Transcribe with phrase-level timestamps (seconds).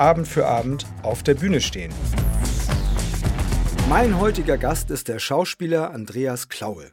[0.00, 1.92] Abend für Abend auf der Bühne stehen.
[3.90, 6.90] Mein heutiger Gast ist der Schauspieler Andreas Klaue.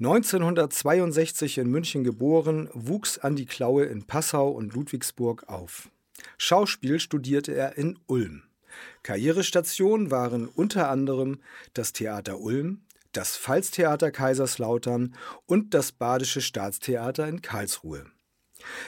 [0.00, 5.90] 1962 in München geboren, wuchs Andi Klaue in Passau und Ludwigsburg auf.
[6.38, 8.42] Schauspiel studierte er in Ulm.
[9.04, 11.38] Karrierestationen waren unter anderem
[11.72, 12.80] das Theater Ulm,
[13.12, 15.14] das Pfalztheater Kaiserslautern
[15.46, 18.06] und das Badische Staatstheater in Karlsruhe.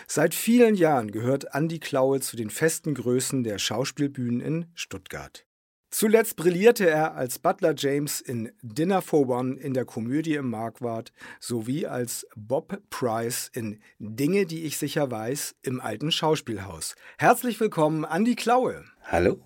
[0.06, 5.46] Seit vielen Jahren gehört Andi Klaue zu den festen Größen der Schauspielbühnen in Stuttgart.
[5.90, 11.12] Zuletzt brillierte er als Butler James in Dinner for One in der Komödie im Markwart
[11.38, 16.94] sowie als Bob Price in Dinge, die ich sicher weiß im alten Schauspielhaus.
[17.18, 18.86] Herzlich willkommen, Andi Klaue.
[19.04, 19.38] Hallo.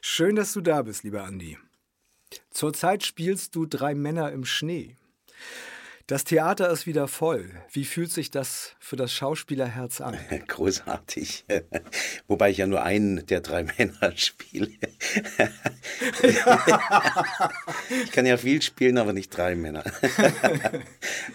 [0.00, 1.56] Schön, dass du da bist, lieber Andi.
[2.50, 4.96] Zurzeit spielst du Drei Männer im Schnee.
[6.10, 7.52] Das Theater ist wieder voll.
[7.70, 10.18] Wie fühlt sich das für das Schauspielerherz an?
[10.48, 11.44] Großartig.
[12.26, 14.72] Wobei ich ja nur einen der drei Männer spiele.
[18.02, 19.84] ich kann ja viel spielen, aber nicht drei Männer.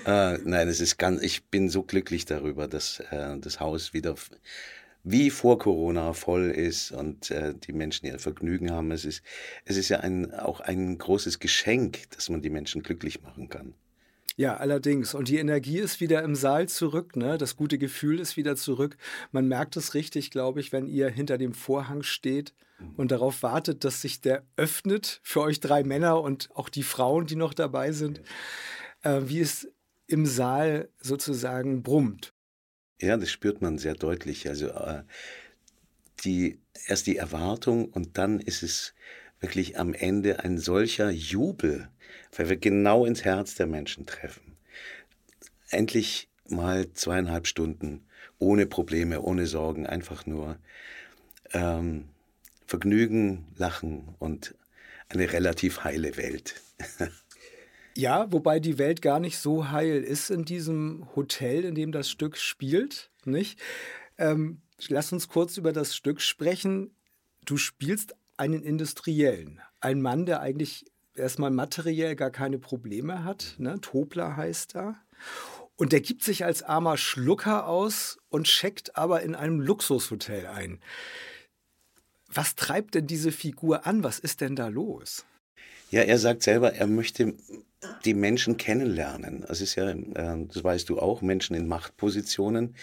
[0.06, 4.16] äh, nein, es ist ganz, ich bin so glücklich darüber, dass äh, das Haus wieder
[5.06, 8.92] wie vor Corona voll ist und äh, die Menschen ihr Vergnügen haben.
[8.92, 9.24] Es ist,
[9.64, 13.74] es ist ja ein, auch ein großes Geschenk, dass man die Menschen glücklich machen kann.
[14.38, 15.14] Ja, allerdings.
[15.14, 17.38] Und die Energie ist wieder im Saal zurück, ne?
[17.38, 18.98] Das gute Gefühl ist wieder zurück.
[19.32, 22.96] Man merkt es richtig, glaube ich, wenn ihr hinter dem Vorhang steht mhm.
[22.98, 27.28] und darauf wartet, dass sich der öffnet für euch drei Männer und auch die Frauen,
[27.28, 28.22] die noch dabei sind,
[29.04, 29.70] äh, wie es
[30.08, 32.34] im Saal sozusagen brummt.
[33.02, 34.48] Ja, das spürt man sehr deutlich.
[34.50, 35.04] Also äh,
[36.24, 38.94] die, erst die Erwartung und dann ist es
[39.40, 41.90] wirklich am Ende ein solcher Jubel,
[42.36, 44.58] weil wir genau ins Herz der Menschen treffen.
[45.70, 48.06] Endlich mal zweieinhalb Stunden
[48.38, 50.58] ohne Probleme, ohne Sorgen, einfach nur
[51.54, 52.10] ähm,
[52.68, 54.56] Vergnügen, Lachen und
[55.10, 56.62] eine relativ heile Welt.
[57.96, 62.10] ja, wobei die Welt gar nicht so heil ist in diesem Hotel, in dem das
[62.10, 63.60] Stück spielt, nicht?
[64.18, 66.96] Ähm, lass uns kurz über das Stück sprechen.
[67.46, 70.86] Du spielst einen Industriellen, einen Mann, der eigentlich
[71.16, 73.56] erstmal materiell gar keine Probleme hat.
[73.58, 73.80] Ne?
[73.82, 74.96] Tobler heißt er.
[75.76, 80.80] Und der gibt sich als armer Schlucker aus und checkt aber in einem Luxushotel ein.
[82.34, 84.04] Was treibt denn diese Figur an?
[84.04, 85.26] Was ist denn da los?
[85.92, 87.36] Ja, er sagt selber, er möchte
[88.04, 89.46] die Menschen kennenlernen.
[89.48, 92.76] Das ist ja, äh, das weißt du auch, Menschen in Machtpositionen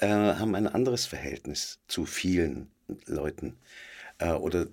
[0.00, 2.70] äh, haben ein anderes Verhältnis zu vielen
[3.06, 3.56] Leuten.
[4.18, 4.66] Äh, oder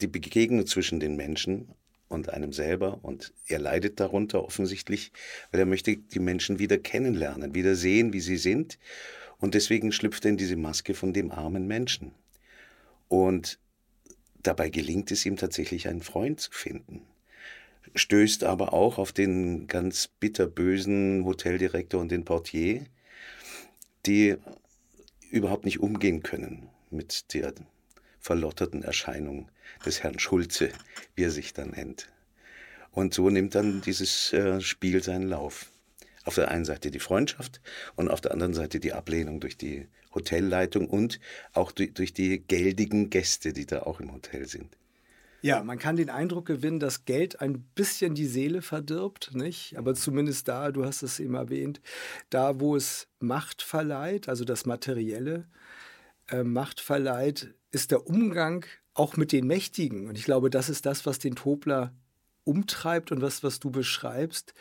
[0.00, 1.68] die Begegnung zwischen den Menschen
[2.12, 3.00] und einem selber.
[3.02, 5.12] Und er leidet darunter offensichtlich,
[5.50, 8.78] weil er möchte die Menschen wieder kennenlernen, wieder sehen, wie sie sind.
[9.38, 12.12] Und deswegen schlüpft er in diese Maske von dem armen Menschen.
[13.08, 13.58] Und
[14.42, 17.02] dabei gelingt es ihm tatsächlich, einen Freund zu finden.
[17.94, 22.84] Stößt aber auch auf den ganz bitterbösen Hoteldirektor und den Portier,
[24.06, 24.36] die
[25.30, 27.52] überhaupt nicht umgehen können mit der
[28.22, 29.50] verlotterten Erscheinung
[29.84, 30.70] des Herrn Schulze,
[31.14, 32.08] wie er sich dann nennt.
[32.92, 35.66] Und so nimmt dann dieses äh, Spiel seinen Lauf.
[36.24, 37.60] Auf der einen Seite die Freundschaft
[37.96, 41.18] und auf der anderen Seite die Ablehnung durch die Hotelleitung und
[41.52, 44.76] auch durch die geldigen Gäste, die da auch im Hotel sind.
[45.40, 49.76] Ja, man kann den Eindruck gewinnen, dass Geld ein bisschen die Seele verdirbt, nicht?
[49.76, 51.80] Aber zumindest da, du hast es eben erwähnt,
[52.30, 55.48] da, wo es Macht verleiht, also das Materielle
[56.28, 58.64] äh, Macht verleiht, ist der Umgang
[58.94, 60.06] auch mit den Mächtigen.
[60.06, 61.92] Und ich glaube, das ist das, was den Tobler
[62.44, 64.54] umtreibt und was, was du beschreibst,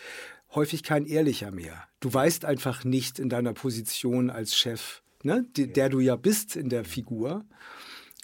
[0.54, 1.88] häufig kein ehrlicher mehr.
[2.00, 6.56] Du weißt einfach nicht in deiner Position als Chef, ne, die, der du ja bist
[6.56, 7.46] in der Figur,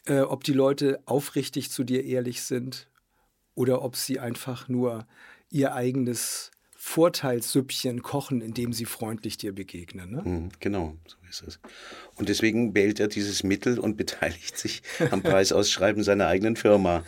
[0.06, 2.90] äh, ob die Leute aufrichtig zu dir ehrlich sind
[3.56, 5.08] oder ob sie einfach nur
[5.50, 10.12] ihr eigenes Vorteilssüppchen kochen, indem sie freundlich dir begegnen.
[10.12, 10.22] Ne?
[10.24, 11.60] Mhm, genau, so ist es.
[12.16, 17.04] Und deswegen wählt er dieses Mittel und beteiligt sich am Preisausschreiben seiner eigenen Firma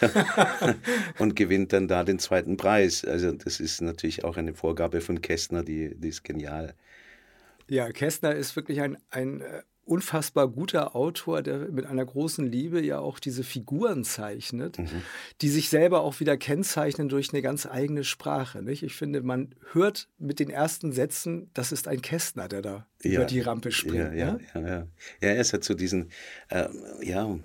[1.18, 3.04] und gewinnt dann da den zweiten Preis.
[3.04, 6.74] Also das ist natürlich auch eine Vorgabe von Kästner, die, die ist genial.
[7.66, 12.84] Ja, Kästner ist wirklich ein, ein äh, unfassbar guter Autor, der mit einer großen Liebe
[12.84, 15.02] ja auch diese Figuren zeichnet, mhm.
[15.40, 18.62] die sich selber auch wieder kennzeichnen durch eine ganz eigene Sprache.
[18.62, 18.82] Nicht?
[18.82, 23.14] Ich finde, man hört mit den ersten Sätzen, das ist ein Kästner, der da ja.
[23.16, 23.96] über die Rampe springt.
[23.96, 24.40] Ja, ja, ne?
[24.54, 24.86] ja, ja.
[25.22, 26.10] ja es hat so diesen,
[26.50, 26.68] äh,
[27.02, 27.38] ja,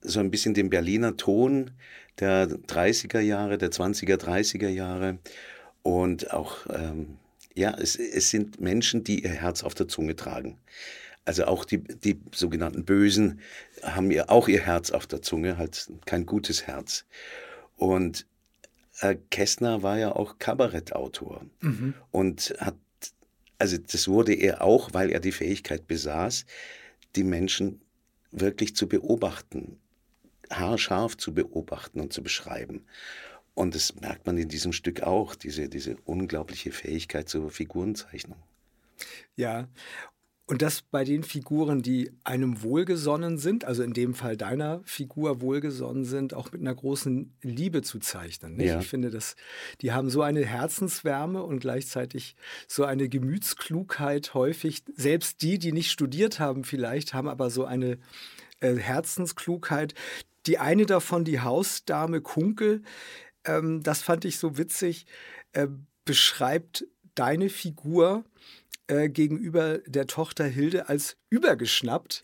[0.00, 1.70] so ein bisschen den Berliner Ton
[2.18, 5.18] der 30er Jahre, der 20er, 30er Jahre
[5.82, 7.18] und auch, ähm,
[7.54, 10.58] ja, es, es sind Menschen, die ihr Herz auf der Zunge tragen.
[11.24, 13.40] Also auch die, die sogenannten Bösen
[13.82, 17.04] haben ja auch ihr Herz auf der Zunge, halt kein gutes Herz.
[17.76, 18.26] Und
[19.00, 21.94] äh, Kästner war ja auch Kabarettautor mhm.
[22.10, 22.76] und hat,
[23.58, 26.44] also das wurde er auch, weil er die Fähigkeit besaß,
[27.14, 27.80] die Menschen
[28.32, 29.78] wirklich zu beobachten,
[30.50, 32.84] haarscharf zu beobachten und zu beschreiben.
[33.54, 38.38] Und das merkt man in diesem Stück auch, diese, diese unglaubliche Fähigkeit zur Figurenzeichnung.
[39.36, 39.68] Ja,
[40.52, 45.40] und das bei den Figuren, die einem wohlgesonnen sind, also in dem Fall deiner Figur
[45.40, 48.60] wohlgesonnen sind, auch mit einer großen Liebe zu zeichnen.
[48.60, 48.78] Ja.
[48.78, 49.34] Ich finde, dass
[49.80, 52.36] die haben so eine Herzenswärme und gleichzeitig
[52.68, 54.82] so eine Gemütsklugheit häufig.
[54.94, 57.96] Selbst die, die nicht studiert haben, vielleicht haben aber so eine
[58.60, 59.94] äh, Herzensklugheit.
[60.44, 62.82] Die eine davon, die Hausdame Kunkel,
[63.46, 65.06] ähm, das fand ich so witzig,
[65.54, 65.68] äh,
[66.04, 66.84] beschreibt
[67.14, 68.26] deine Figur
[68.88, 72.22] äh, gegenüber der Tochter Hilde als übergeschnappt,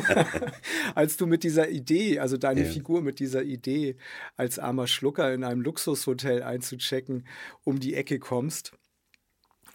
[0.94, 2.70] als du mit dieser Idee, also deine ja.
[2.70, 3.96] Figur mit dieser Idee,
[4.36, 7.26] als armer Schlucker in einem Luxushotel einzuchecken,
[7.64, 8.72] um die Ecke kommst.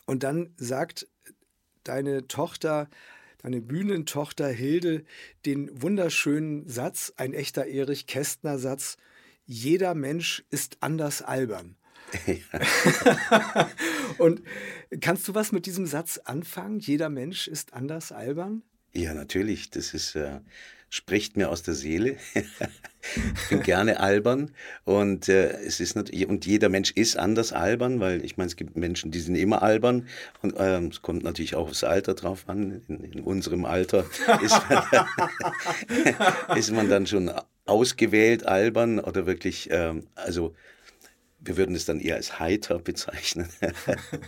[0.06, 1.08] Und dann sagt
[1.84, 2.90] deine Tochter,
[3.42, 5.06] deine Bühnentochter Hilde,
[5.46, 8.98] den wunderschönen Satz, ein echter Erich Kästner Satz,
[9.46, 11.78] jeder Mensch ist anders albern.
[14.18, 14.42] Und
[15.02, 16.80] kannst du was mit diesem Satz anfangen?
[16.80, 18.64] Jeder Mensch ist anders albern?
[18.94, 19.70] Ja, natürlich.
[19.70, 20.40] Das ist, äh,
[20.90, 22.16] spricht mir aus der Seele.
[22.34, 24.52] ich bin gerne albern
[24.86, 28.56] und äh, es ist natürlich, und jeder Mensch ist anders albern, weil ich meine, es
[28.56, 30.08] gibt Menschen, die sind immer albern
[30.42, 32.82] und ähm, es kommt natürlich auch aufs Alter drauf an.
[32.88, 34.06] In, in unserem Alter
[34.42, 37.32] ist man, dann, ist man dann schon
[37.66, 40.56] ausgewählt albern oder wirklich, ähm, also
[41.46, 43.48] wir würden es dann eher als heiter bezeichnen.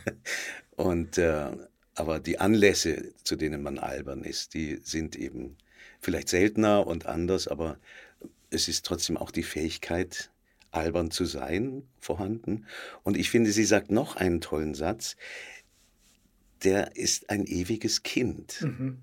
[0.75, 1.51] und, äh,
[1.95, 5.57] aber die Anlässe, zu denen man albern ist, die sind eben
[5.99, 7.79] vielleicht seltener und anders, aber
[8.51, 10.29] es ist trotzdem auch die Fähigkeit,
[10.71, 12.65] albern zu sein, vorhanden.
[13.03, 15.15] Und ich finde, sie sagt noch einen tollen Satz,
[16.63, 18.61] der ist ein ewiges Kind.
[18.61, 18.99] Mhm.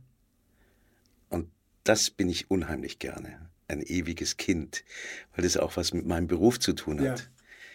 [1.30, 1.50] Und
[1.82, 4.84] das bin ich unheimlich gerne, ein ewiges Kind,
[5.34, 7.18] weil das auch was mit meinem Beruf zu tun hat.
[7.18, 7.33] Ja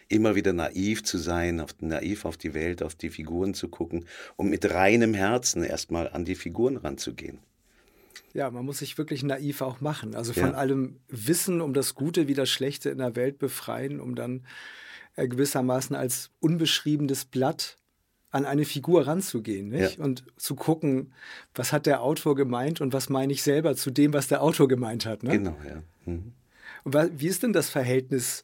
[0.10, 4.06] immer wieder naiv zu sein, auf, naiv auf die Welt, auf die Figuren zu gucken
[4.36, 7.40] und mit reinem Herzen erstmal an die Figuren ranzugehen.
[8.34, 10.16] Ja, man muss sich wirklich naiv auch machen.
[10.16, 10.54] Also von ja.
[10.54, 14.46] allem Wissen um das Gute wie das Schlechte in der Welt befreien, um dann
[15.16, 17.78] äh, gewissermaßen als unbeschriebenes Blatt
[18.32, 19.74] an eine Figur ranzugehen?
[19.74, 19.90] Ja.
[19.98, 21.14] und zu gucken,
[21.56, 24.68] was hat der Autor gemeint und was meine ich selber zu dem, was der Autor
[24.68, 25.24] gemeint hat.
[25.24, 25.32] Ne?
[25.32, 25.82] Genau, ja.
[26.06, 26.34] Mhm.
[26.84, 28.44] Und wie ist denn das Verhältnis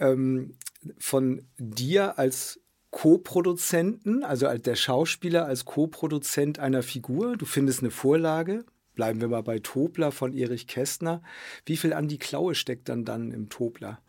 [0.00, 0.54] ähm,
[0.98, 2.60] von dir als
[2.94, 7.36] Co-Produzenten, also als der Schauspieler als Co-Produzent einer Figur.
[7.36, 8.64] Du findest eine Vorlage.
[8.94, 11.20] Bleiben wir mal bei Tobler von Erich Kästner.
[11.66, 14.00] Wie viel an die Klaue steckt dann dann im Tobler?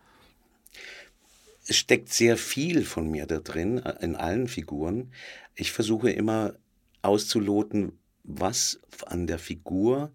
[1.67, 5.12] Es steckt sehr viel von mir da drin, in allen Figuren.
[5.55, 6.53] Ich versuche immer
[7.01, 10.12] auszuloten, was an der Figur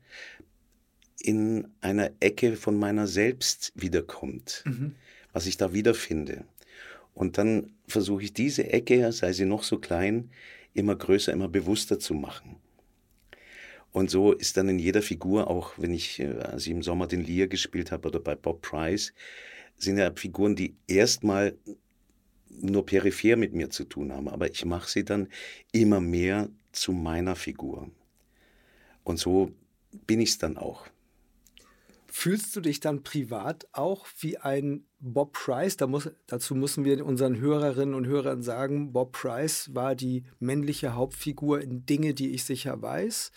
[1.19, 4.63] in einer Ecke von meiner selbst wiederkommt.
[4.65, 4.95] Mhm
[5.33, 6.45] was ich da wiederfinde.
[7.15, 10.31] Und dann versuche ich diese Ecke, sei sie noch so klein,
[10.75, 12.57] immer größer, immer bewusster zu machen.
[13.93, 17.07] Und so ist dann in jeder Figur, auch wenn ich, äh, als ich im Sommer
[17.09, 19.13] den Lear gespielt habe oder bei Bob Price,
[19.77, 21.57] sind ja Figuren, die erstmal
[22.49, 25.29] nur peripher mit mir zu tun haben, aber ich mache sie dann
[25.73, 27.91] immer mehr zu meiner Figur.
[29.03, 29.53] Und so
[30.07, 30.87] bin ich es dann auch.
[32.13, 35.77] Fühlst du dich dann privat auch wie ein Bob Price?
[35.77, 40.95] Da muss, dazu müssen wir unseren Hörerinnen und Hörern sagen, Bob Price war die männliche
[40.95, 43.31] Hauptfigur in Dinge, die ich sicher weiß.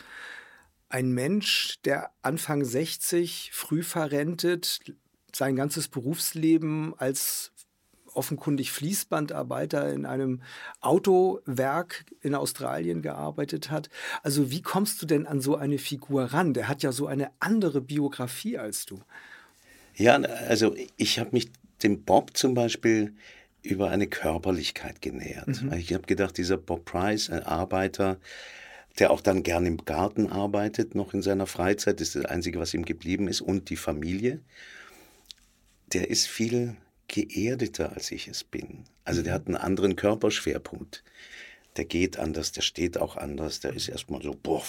[0.89, 4.79] Ein Mensch, der Anfang 60 früh verrentet,
[5.35, 7.52] sein ganzes Berufsleben als
[8.15, 10.41] offenkundig Fließbandarbeiter in einem
[10.81, 13.89] Autowerk in Australien gearbeitet hat.
[14.21, 16.53] Also wie kommst du denn an so eine Figur ran?
[16.53, 18.99] Der hat ja so eine andere Biografie als du.
[19.95, 21.51] Ja, also ich habe mich
[21.83, 23.13] dem Bob zum Beispiel
[23.61, 25.61] über eine Körperlichkeit genähert.
[25.61, 25.73] Mhm.
[25.73, 28.17] Ich habe gedacht, dieser Bob Price, ein Arbeiter,
[28.99, 32.59] der auch dann gern im Garten arbeitet, noch in seiner Freizeit, das ist das Einzige,
[32.59, 34.41] was ihm geblieben ist, und die Familie,
[35.93, 36.75] der ist viel
[37.07, 38.85] geerdeter, als ich es bin.
[39.03, 39.35] Also der mhm.
[39.35, 41.03] hat einen anderen Körperschwerpunkt.
[41.77, 44.63] Der geht anders, der steht auch anders, der ist erstmal so, boah,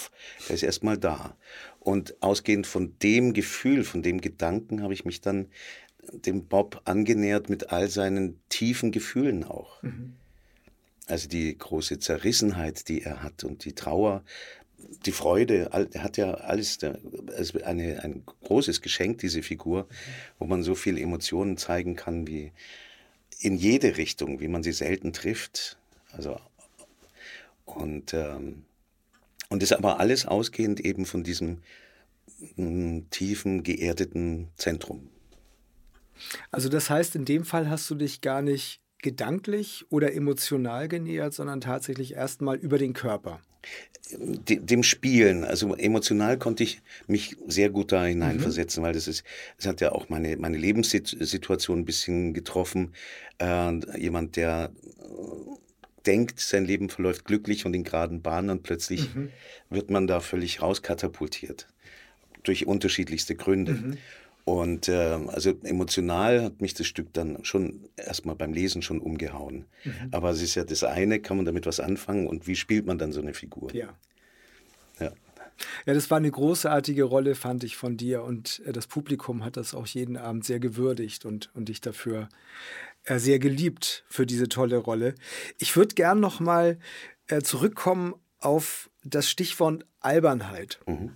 [0.48, 1.36] der ist erstmal da.
[1.78, 5.48] Und ausgehend von dem Gefühl, von dem Gedanken habe ich mich dann
[6.12, 9.82] dem Bob angenähert mit all seinen tiefen Gefühlen auch.
[9.82, 10.14] Mhm.
[11.06, 14.24] Also die große Zerrissenheit, die er hat und die Trauer,
[15.06, 16.78] die Freude, er hat ja alles,
[17.36, 19.86] also eine, ein großes Geschenk, diese Figur,
[20.38, 22.52] wo man so viele Emotionen zeigen kann, wie
[23.40, 25.78] in jede Richtung, wie man sie selten trifft.
[26.12, 26.38] Also,
[27.64, 28.64] und, ähm,
[29.48, 31.58] und ist aber alles ausgehend eben von diesem
[32.56, 35.08] mm, tiefen, geerdeten Zentrum.
[36.50, 41.34] Also das heißt, in dem Fall hast du dich gar nicht gedanklich oder emotional genähert,
[41.34, 43.40] sondern tatsächlich erstmal über den Körper.
[44.16, 48.87] Dem Spielen, also emotional konnte ich mich sehr gut da hineinversetzen, mhm.
[48.87, 49.25] weil das ist,
[49.56, 52.92] es hat ja auch meine, meine Lebenssituation ein bisschen getroffen.
[53.38, 54.71] Äh, jemand, der
[56.06, 59.30] denkt, sein Leben verläuft glücklich und in geraden Bahnen und plötzlich mhm.
[59.71, 61.68] wird man da völlig rauskatapultiert.
[62.42, 63.73] Durch unterschiedlichste Gründe.
[63.73, 63.97] Mhm.
[64.44, 69.64] Und äh, also emotional hat mich das Stück dann schon erstmal beim Lesen schon umgehauen.
[69.84, 70.08] Mhm.
[70.10, 72.98] Aber es ist ja das eine, kann man damit was anfangen und wie spielt man
[72.98, 73.74] dann so eine Figur?
[73.74, 73.94] Ja.
[75.00, 75.12] Ja.
[75.86, 78.22] Ja, das war eine großartige Rolle, fand ich von dir.
[78.22, 82.28] Und äh, das Publikum hat das auch jeden Abend sehr gewürdigt und, und dich dafür
[83.04, 85.14] äh, sehr geliebt für diese tolle Rolle.
[85.58, 86.78] Ich würde gern noch mal
[87.28, 90.80] äh, zurückkommen auf das Stichwort Albernheit.
[90.86, 91.12] Mhm.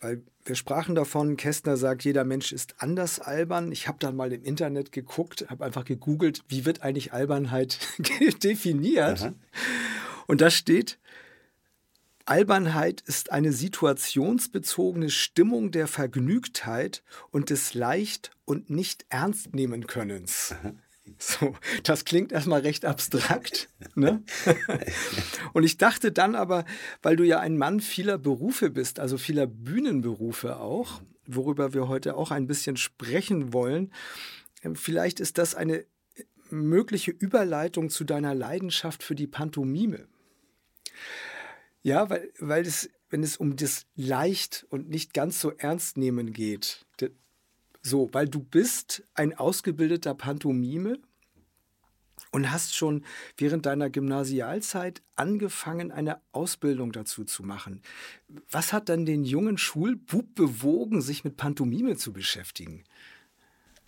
[0.00, 3.72] Weil wir sprachen davon, Kästner sagt, jeder Mensch ist anders albern.
[3.72, 7.78] Ich habe dann mal im Internet geguckt, habe einfach gegoogelt, wie wird eigentlich Albernheit
[8.42, 9.22] definiert.
[9.22, 9.34] Aha.
[10.26, 10.98] Und da steht,
[12.26, 20.54] Albernheit ist eine situationsbezogene Stimmung der Vergnügtheit und des leicht und nicht ernst nehmen Könnens.
[20.58, 20.74] Aha.
[21.18, 23.68] So, das klingt erstmal recht abstrakt.
[23.94, 24.22] Ne?
[25.52, 26.64] Und ich dachte dann aber,
[27.02, 32.16] weil du ja ein Mann vieler Berufe bist, also vieler Bühnenberufe auch, worüber wir heute
[32.16, 33.92] auch ein bisschen sprechen wollen,
[34.62, 35.84] ähm, vielleicht ist das eine
[36.50, 40.06] mögliche Überleitung zu deiner Leidenschaft für die Pantomime.
[41.82, 46.32] Ja, weil, weil es, wenn es um das leicht und nicht ganz so ernst nehmen
[46.32, 46.86] geht,
[47.84, 50.98] so, weil du bist ein ausgebildeter Pantomime
[52.32, 53.04] und hast schon
[53.36, 57.82] während deiner Gymnasialzeit angefangen, eine Ausbildung dazu zu machen.
[58.50, 62.84] Was hat dann den jungen Schulbub bewogen, sich mit Pantomime zu beschäftigen?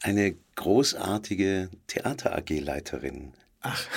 [0.02, 3.32] Eine großartige Theater-AG-Leiterin.
[3.62, 3.88] Ach.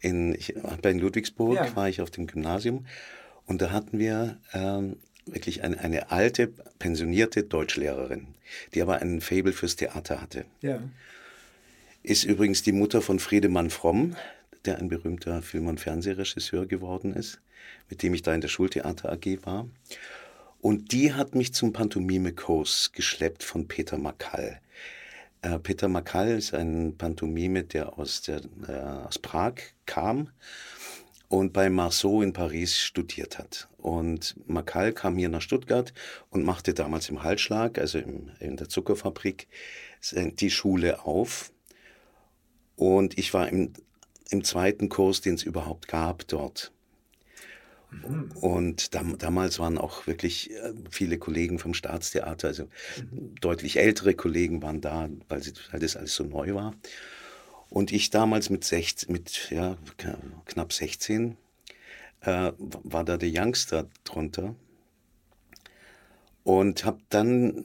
[0.00, 1.76] in, ich, in Ludwigsburg ja.
[1.76, 2.86] war ich auf dem Gymnasium
[3.44, 6.48] und da hatten wir ähm, wirklich eine, eine alte,
[6.78, 8.28] pensionierte Deutschlehrerin,
[8.74, 10.44] die aber einen Fabel fürs Theater hatte.
[10.60, 10.80] Ja.
[12.02, 14.16] Ist übrigens die Mutter von Friedemann Fromm,
[14.64, 17.40] der ein berühmter Film- und Fernsehregisseur geworden ist,
[17.88, 19.68] mit dem ich da in der Schultheater AG war.
[20.60, 24.60] Und die hat mich zum Pantomime-Kurs geschleppt von Peter Makall.
[25.42, 28.72] Äh, Peter Makall ist ein Pantomime, der aus, der, äh,
[29.06, 29.54] aus Prag
[29.86, 30.30] kam
[31.32, 33.66] und bei Marceau in Paris studiert hat.
[33.78, 35.94] Und Makal kam hier nach Stuttgart
[36.28, 39.48] und machte damals im Halsschlag, also im, in der Zuckerfabrik,
[40.12, 41.50] die Schule auf.
[42.76, 43.72] Und ich war im,
[44.28, 46.70] im zweiten Kurs, den es überhaupt gab dort.
[47.90, 48.32] Mhm.
[48.32, 52.64] Und dam damals waren auch wirklich äh, viele Kollegen vom Staatstheater, also
[53.10, 53.36] mhm.
[53.40, 56.74] deutlich ältere Kollegen waren da, weil, sie, weil das alles so neu war.
[57.72, 59.78] Und ich damals mit, 16, mit ja,
[60.44, 61.38] knapp 16
[62.20, 64.54] äh, war da der Youngster drunter
[66.44, 67.64] und habe dann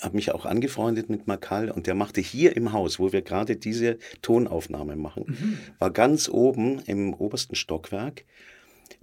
[0.00, 3.54] habe mich auch angefreundet mit Makal und der machte hier im Haus, wo wir gerade
[3.54, 5.58] diese Tonaufnahme machen, mhm.
[5.78, 8.24] war ganz oben im obersten Stockwerk,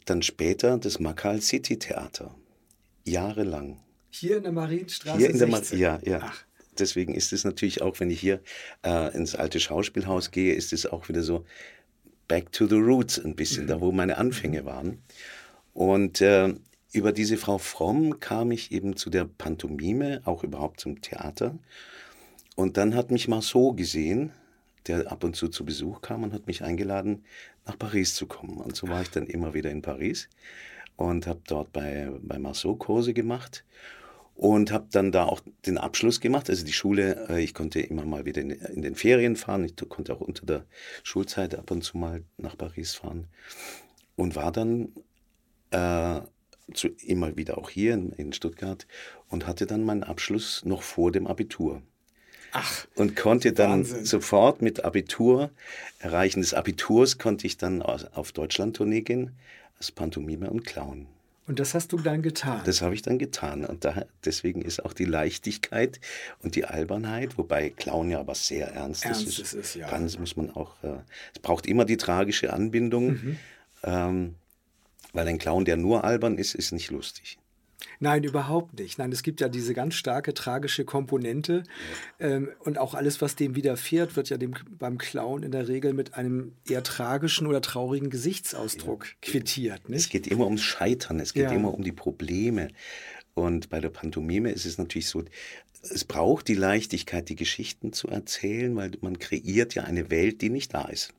[0.04, 2.36] dann später das Makal City Theater,
[3.06, 3.80] jahrelang.
[4.10, 5.80] Hier in der Marienstraße Hier in der 16?
[5.80, 6.20] ja, ja.
[6.22, 6.46] Ach
[6.80, 8.42] deswegen ist es natürlich auch, wenn ich hier
[8.84, 11.46] äh, ins alte Schauspielhaus gehe, ist es auch wieder so
[12.28, 13.68] back to the roots ein bisschen, mhm.
[13.68, 15.00] da wo meine Anfänge waren.
[15.74, 16.54] Und äh,
[16.94, 21.58] über diese Frau Fromm kam ich eben zu der Pantomime, auch überhaupt zum Theater.
[22.56, 24.32] Und dann hat mich Marceau gesehen,
[24.88, 27.26] der ab und zu zu Besuch kam und hat mich eingeladen,
[27.66, 28.58] nach Paris zu kommen.
[28.58, 30.30] Und so war ich dann immer wieder in Paris
[30.96, 33.66] und habe dort bei, bei Marceau Kurse gemacht
[34.36, 36.50] und habe dann da auch den Abschluss gemacht.
[36.50, 39.64] Also die Schule, äh, ich konnte immer mal wieder in, den Ferien fahren.
[39.64, 40.66] Ich konnte auch unter der
[41.04, 43.28] Schulzeit ab und zu mal nach Paris fahren.
[44.18, 44.94] und war dann
[45.72, 46.22] äh,
[46.74, 48.86] zu, immer wieder auch hier in, in Stuttgart
[49.30, 51.82] und hatte dann meinen Abschluss noch vor dem Abitur.
[52.52, 54.06] Ach, und konnte dann Wahnsinn.
[54.06, 55.50] sofort mit Abitur,
[56.00, 59.32] Erreichen des Abiturs, konnte ich dann auf Deutschlandtournee gehen,
[59.78, 61.08] als Pantomime und Clown.
[61.48, 62.62] Und das hast du dann getan.
[62.66, 66.00] Das habe ich dann getan und da, deswegen ist auch die Leichtigkeit
[66.42, 69.54] und die Albernheit, wobei Clown ja was sehr Ernstes Ernstes ist.
[69.54, 69.90] ist, ja.
[69.90, 70.98] Ganz muss man auch, äh,
[71.34, 73.38] es braucht immer die tragische Anbindung, Mhm.
[73.84, 74.36] ähm,
[75.14, 77.38] weil ein Clown, der nur albern ist, ist nicht lustig.
[78.00, 78.98] Nein, überhaupt nicht.
[79.00, 81.64] Nein, es gibt ja diese ganz starke tragische Komponente.
[82.20, 85.94] Ähm, und auch alles, was dem widerfährt, wird ja dem, beim Clown in der Regel
[85.94, 89.82] mit einem eher tragischen oder traurigen Gesichtsausdruck quittiert.
[89.86, 90.10] Es Nicht?
[90.12, 91.52] geht immer ums Scheitern, es geht Ja.
[91.52, 92.70] immer um die Probleme.
[93.34, 95.24] Und bei der Pantomime ist es natürlich so,
[95.82, 100.50] es braucht die Leichtigkeit, die Geschichten zu erzählen, weil man kreiert ja eine Welt, die
[100.50, 101.14] nicht da ist.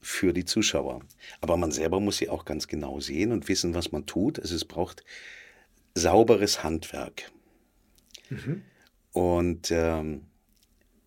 [0.00, 1.00] Für die Zuschauer.
[1.40, 4.38] Aber man selber muss sie auch ganz genau sehen und wissen, was man tut.
[4.38, 5.02] Also es braucht
[5.96, 7.32] sauberes Handwerk.
[9.12, 10.26] Und ähm,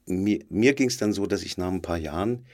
[0.05, 2.46] mir, mir ging es dann so, dass ich nach ein paar Jahren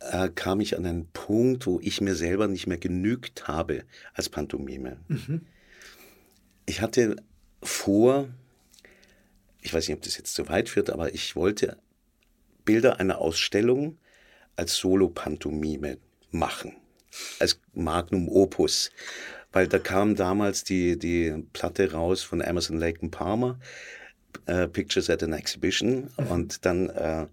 [0.00, 3.84] äh, kam ich an einen Punkt, wo ich mir selber nicht mehr genügt habe
[4.14, 4.98] als Pantomime.
[6.66, 7.16] Ich hatte
[7.62, 8.28] vor,
[9.60, 11.76] ich weiß nicht, ob das jetzt zu weit führt, aber ich wollte
[12.64, 13.98] Bilder einer Ausstellung
[14.56, 15.98] als Solo-Pantomime
[16.30, 16.76] machen,
[17.40, 18.90] als Magnum Opus.
[19.52, 23.58] Weil da kam damals die, die Platte raus von Emerson Lake and Palmer,
[24.46, 26.10] äh, Pictures at an Exhibition.
[26.28, 27.26] Und dann äh,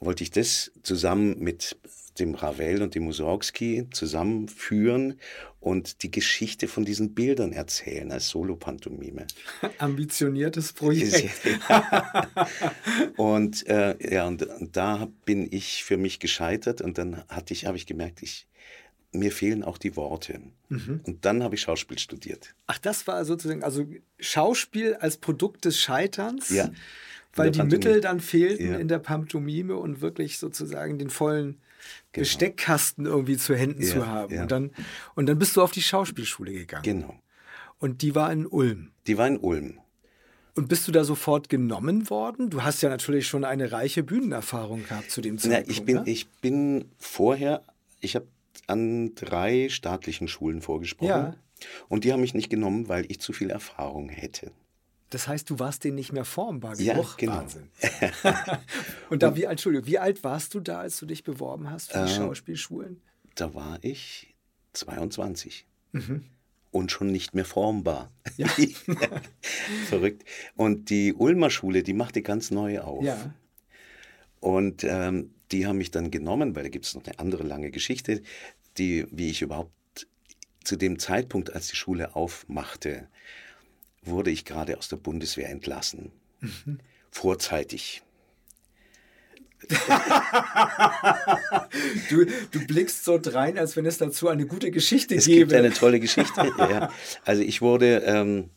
[0.00, 1.76] wollte ich das zusammen mit
[2.18, 5.18] dem Ravel und dem Mussorgsky zusammenführen
[5.60, 9.26] und die Geschichte von diesen Bildern erzählen als Solo-Pantomime.
[9.78, 11.32] Ambitioniertes Projekt.
[13.16, 17.66] und äh, ja, und, und da bin ich für mich gescheitert und dann hatte ich,
[17.66, 18.46] habe ich gemerkt, ich,
[19.14, 20.40] mir fehlen auch die Worte.
[20.68, 21.00] Mhm.
[21.04, 22.54] Und dann habe ich Schauspiel studiert.
[22.66, 23.86] Ach, das war sozusagen, also
[24.18, 26.70] Schauspiel als Produkt des Scheiterns, Ja.
[27.34, 27.84] weil die Pantomime.
[27.86, 28.78] Mittel dann fehlten Ja.
[28.78, 31.60] in der Pantomime und wirklich sozusagen den vollen
[32.12, 34.38] Besteckkasten irgendwie zu Händen Ja, zu haben.
[34.38, 34.70] Und, dann,
[35.14, 36.82] und dann bist du auf die Schauspielschule gegangen.
[36.84, 37.14] Genau.
[37.78, 38.90] Und die war in Ulm.
[39.06, 39.78] Die war in Ulm.
[40.56, 42.48] Und bist du da sofort genommen worden?
[42.48, 45.70] Du hast ja natürlich schon eine reiche Bühnenerfahrung gehabt zu dem Na, Zeitpunkt.
[45.70, 46.02] ich, bin, ne?
[46.06, 47.62] ich bin vorher,
[48.00, 48.26] ich habe
[48.66, 51.08] an drei staatlichen Schulen vorgesprochen.
[51.08, 51.36] Ja.
[51.88, 54.50] Und die haben mich nicht genommen, weil ich zu viel Erfahrung hätte.
[55.10, 57.16] Das heißt, du warst denen nicht mehr formbar Ja, genug.
[57.18, 57.34] genau.
[57.36, 57.68] Wahnsinn.
[59.10, 61.98] Und da, wie, Entschuldigung, wie alt warst du da, als du dich beworben hast für
[62.04, 63.00] die Äh, Schauspielschulen?
[63.36, 64.34] Da war ich
[64.72, 66.24] 22 Mhm.
[66.72, 68.10] und schon nicht mehr formbar.
[69.86, 70.24] Verrückt.
[70.56, 73.04] Und die Ulmer Schule, die machte ganz neu auf.
[73.04, 73.32] Ja.
[74.40, 77.70] Und ähm, die haben mich dann genommen, weil da gibt es noch eine andere lange
[77.70, 78.22] Geschichte,
[78.78, 79.72] die, wie ich überhaupt
[80.64, 83.08] zu dem Zeitpunkt, als die Schule aufmachte,
[84.02, 86.12] wurde ich gerade aus der Bundeswehr entlassen.
[87.10, 88.02] Vorzeitig.
[92.10, 95.38] Du, du blickst so drein, als wenn es dazu eine gute Geschichte Es gäbe.
[95.40, 96.52] gibt eine tolle Geschichte.
[96.58, 96.90] ja.
[97.24, 98.50] Also ich wurde, ähm,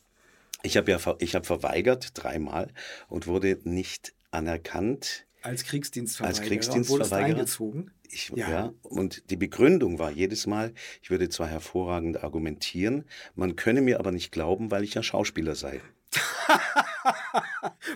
[0.64, 2.70] ich habe ja, ich habe verweigert dreimal
[3.08, 5.26] und wurde nicht anerkannt.
[5.42, 6.40] als Kriegsdienstverweigerer.
[6.40, 7.10] Als Kriegsdienstverweigerer.
[7.10, 7.92] Wurdest eingezogen.
[8.10, 8.50] Ich, Ja.
[8.50, 8.74] ja.
[8.84, 14.12] und die Begründung war jedes Mal, ich würde zwar hervorragend argumentieren, man könne mir aber
[14.12, 15.82] nicht glauben, weil ich ja Schauspieler sei.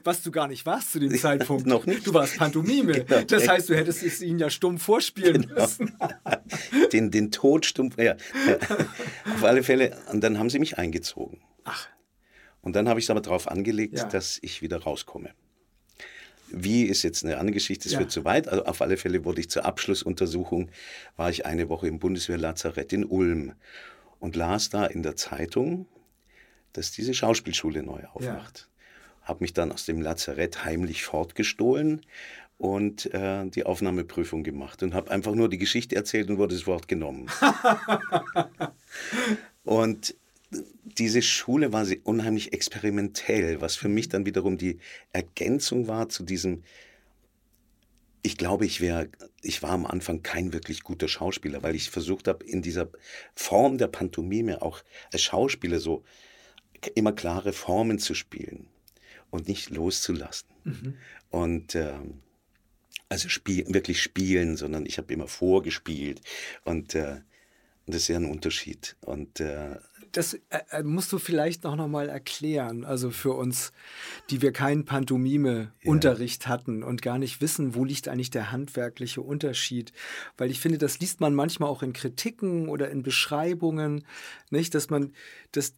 [0.04, 1.66] Was du gar nicht warst zu dem Zeitpunkt.
[1.66, 2.06] noch nicht.
[2.08, 3.06] Du warst Pantomime.
[3.06, 3.22] Genau.
[3.24, 5.62] Das heißt, du hättest es ihnen ja stumm vorspielen Genau.
[5.62, 5.98] müssen.
[6.92, 7.98] Den, den Tod stumpf.
[7.98, 8.16] Ja.
[9.36, 9.98] Auf alle Fälle.
[10.12, 11.42] Und dann haben sie mich eingezogen.
[11.64, 11.88] Ach,
[12.62, 14.06] Und dann habe ich es aber darauf angelegt, Ja.
[14.06, 15.32] dass ich wieder rauskomme.
[16.54, 18.00] Wie ist jetzt eine andere Geschichte, es Ja.
[18.00, 18.48] wird zu weit.
[18.48, 20.70] Also auf alle Fälle wurde ich zur Abschlussuntersuchung,
[21.16, 23.54] war ich eine Woche im Bundeswehrlazarett in Ulm
[24.20, 25.88] und las da in der Zeitung,
[26.74, 28.70] dass diese Schauspielschule neu aufmacht.
[29.24, 32.02] Habe mich dann aus dem Lazarett heimlich fortgestohlen
[32.58, 36.68] und äh, die Aufnahmeprüfung gemacht und habe einfach nur die Geschichte erzählt und wurde das
[36.68, 37.28] Wort genommen.
[39.64, 40.16] und
[40.52, 44.80] diese Schule war sie unheimlich experimentell, was für mich dann wiederum die
[45.14, 46.64] Ergänzung war zu diesem.
[48.24, 49.10] Ich glaube, ich wäre,
[49.42, 52.90] ich war am Anfang kein wirklich guter Schauspieler, weil ich versucht habe, in dieser
[53.34, 56.04] Form der Pantomime auch als Schauspieler so
[56.96, 58.68] immer klare Formen zu spielen
[59.32, 60.50] und nicht loszulassen.
[61.30, 62.22] Und ähm,
[63.10, 66.22] also spiel, wirklich spielen, sondern ich habe immer vorgespielt
[66.64, 67.22] und äh,
[67.88, 68.96] das ist ja ein Unterschied.
[69.02, 69.78] Und äh,
[70.12, 70.40] das äh,
[70.72, 73.72] äh, musst du vielleicht noch, noch mal erklären, also für uns,
[74.30, 76.50] die wir keinen Pantomime-Unterricht ja.
[76.50, 79.92] hatten und gar nicht wissen, wo liegt eigentlich der handwerkliche Unterschied.
[80.38, 84.06] Weil ich finde, das liest man manchmal auch in Kritiken oder in Beschreibungen,
[84.50, 85.14] nicht, dass man
[85.52, 85.74] das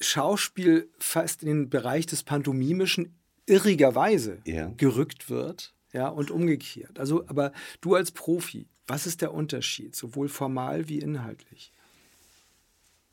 [0.00, 3.14] Schauspiel fast in den Bereich des Pantomimischen
[3.46, 4.72] irrigerweise ja.
[4.76, 6.98] gerückt wird, ja, und umgekehrt.
[6.98, 11.72] Also, aber du als Profi, was ist der Unterschied, sowohl formal wie inhaltlich?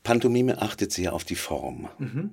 [0.02, 1.88] Pantomime achtet sehr auf die Form.
[1.98, 2.30] Mhm.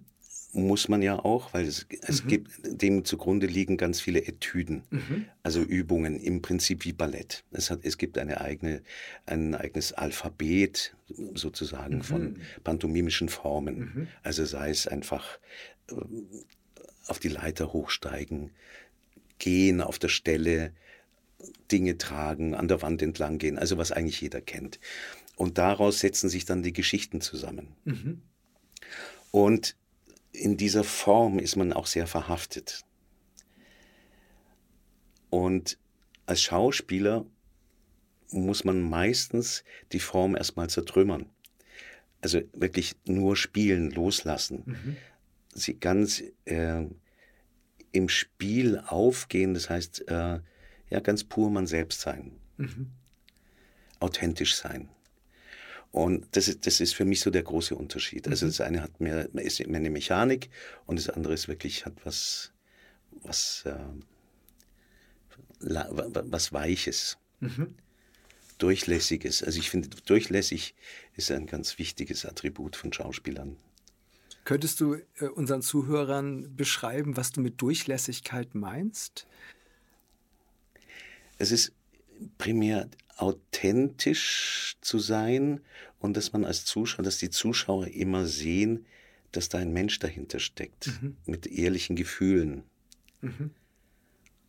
[0.53, 2.27] Muss man ja auch, weil es, es mhm.
[2.29, 5.25] gibt, dem zugrunde liegen ganz viele Etüden, mhm.
[5.43, 7.43] also Übungen, im Prinzip wie Ballett.
[7.51, 8.81] Es, hat, es gibt eine eigene,
[9.25, 10.95] ein eigenes Alphabet
[11.35, 12.37] sozusagen von mhm.
[12.63, 13.79] pantomimischen Formen.
[13.79, 14.07] Mhm.
[14.23, 15.37] Also sei es einfach
[15.91, 15.95] äh,
[17.07, 18.51] auf die Leiter hochsteigen,
[19.39, 20.71] gehen auf der Stelle,
[21.71, 24.79] Dinge tragen, an der Wand entlang gehen, also was eigentlich jeder kennt.
[25.37, 27.75] Und daraus setzen sich dann die Geschichten zusammen.
[27.85, 28.21] Mhm.
[29.31, 29.77] Und
[30.31, 32.83] in dieser Form ist man auch sehr verhaftet.
[35.29, 35.77] Und
[36.25, 37.25] als Schauspieler
[38.31, 41.29] muss man meistens die Form erstmal zertrümmern.
[42.21, 44.63] Also wirklich nur spielen, loslassen.
[44.65, 44.97] Mhm.
[45.53, 46.85] Sie ganz äh,
[47.91, 50.39] im Spiel aufgehen, das heißt, äh,
[50.89, 52.39] ja, ganz pur man selbst sein.
[52.57, 52.91] Mhm.
[53.99, 54.89] Authentisch sein.
[55.91, 58.27] Und das ist, das ist für mich so der große Unterschied.
[58.27, 58.49] Also mhm.
[58.49, 60.49] das eine hat mehr, ist mehr eine Mechanik
[60.85, 62.51] und das andere ist wirklich, hat was,
[63.23, 63.75] was, äh,
[65.59, 67.17] was Weiches.
[67.39, 67.75] Mhm.
[68.57, 69.43] Durchlässiges.
[69.43, 70.75] Also ich finde, durchlässig
[71.15, 73.55] ist ein ganz wichtiges Attribut von Schauspielern.
[74.45, 79.27] Könntest du äh, unseren Zuhörern beschreiben, was du mit Durchlässigkeit meinst?
[81.37, 81.73] Es ist
[82.37, 85.61] primär authentisch zu sein
[85.99, 88.85] und dass man als Zuschauer, dass die Zuschauer immer sehen,
[89.31, 91.17] dass da ein Mensch dahinter steckt, mhm.
[91.25, 92.63] mit ehrlichen Gefühlen.
[93.21, 93.51] Mhm.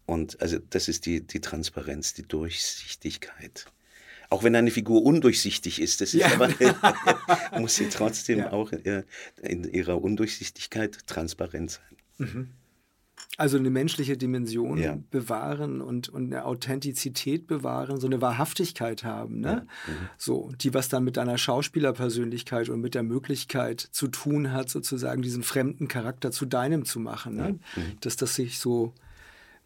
[0.07, 3.67] Und also das ist die, die Transparenz, die Durchsichtigkeit.
[4.31, 6.33] Auch wenn eine Figur undurchsichtig ist, das ist ja.
[6.33, 6.49] aber,
[7.61, 8.53] muss sie trotzdem ja.
[8.53, 11.97] auch in ihrer Undurchsichtigkeit transparent sein.
[12.19, 12.51] Mhm.
[13.37, 14.99] Also eine menschliche Dimension ja.
[15.11, 19.49] bewahren und, und eine Authentizität bewahren, so eine Wahrhaftigkeit haben, ne?
[19.49, 19.93] Ja.
[19.93, 20.09] Mhm.
[20.17, 25.23] So, die was dann mit deiner Schauspielerpersönlichkeit und mit der Möglichkeit zu tun hat, sozusagen
[25.23, 27.37] diesen fremden Charakter zu deinem zu machen.
[27.37, 27.53] Ne?
[27.77, 27.83] Mhm.
[28.01, 28.95] Dass das sich so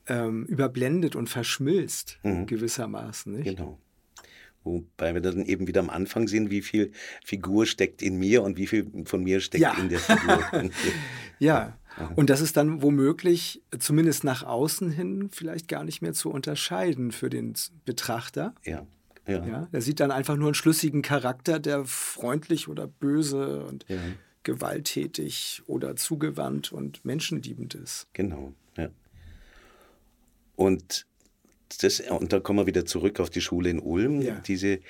[0.07, 2.47] ähm, überblendet und verschmilzt, mhm.
[2.47, 3.33] gewissermaßen.
[3.33, 3.57] Nicht?
[3.57, 3.79] Genau.
[4.65, 6.93] Wobei wir dann eben wieder am Anfang sehen, wie viel
[7.25, 9.75] Figur steckt in mir und wie viel von mir steckt ja.
[9.75, 10.45] in der Figur.
[11.39, 11.77] ja,
[12.17, 17.13] und das ist dann womöglich, zumindest nach außen hin, vielleicht gar nicht mehr zu unterscheiden
[17.13, 18.55] für den Betrachter.
[18.65, 18.87] Ja.
[19.27, 19.45] Ja.
[19.47, 23.99] ja er sieht dann einfach nur einen schlüssigen Charakter, der freundlich oder böse und ja.
[24.43, 28.09] gewalttätig oder zugewandt und menschenliebend ist.
[28.13, 28.89] Genau, ja.
[30.57, 31.07] Und
[31.81, 34.21] das, und da kommen wir wieder zurück auf die Schule in Ulm.
[34.21, 34.41] Ja.
[34.41, 34.81] Diese,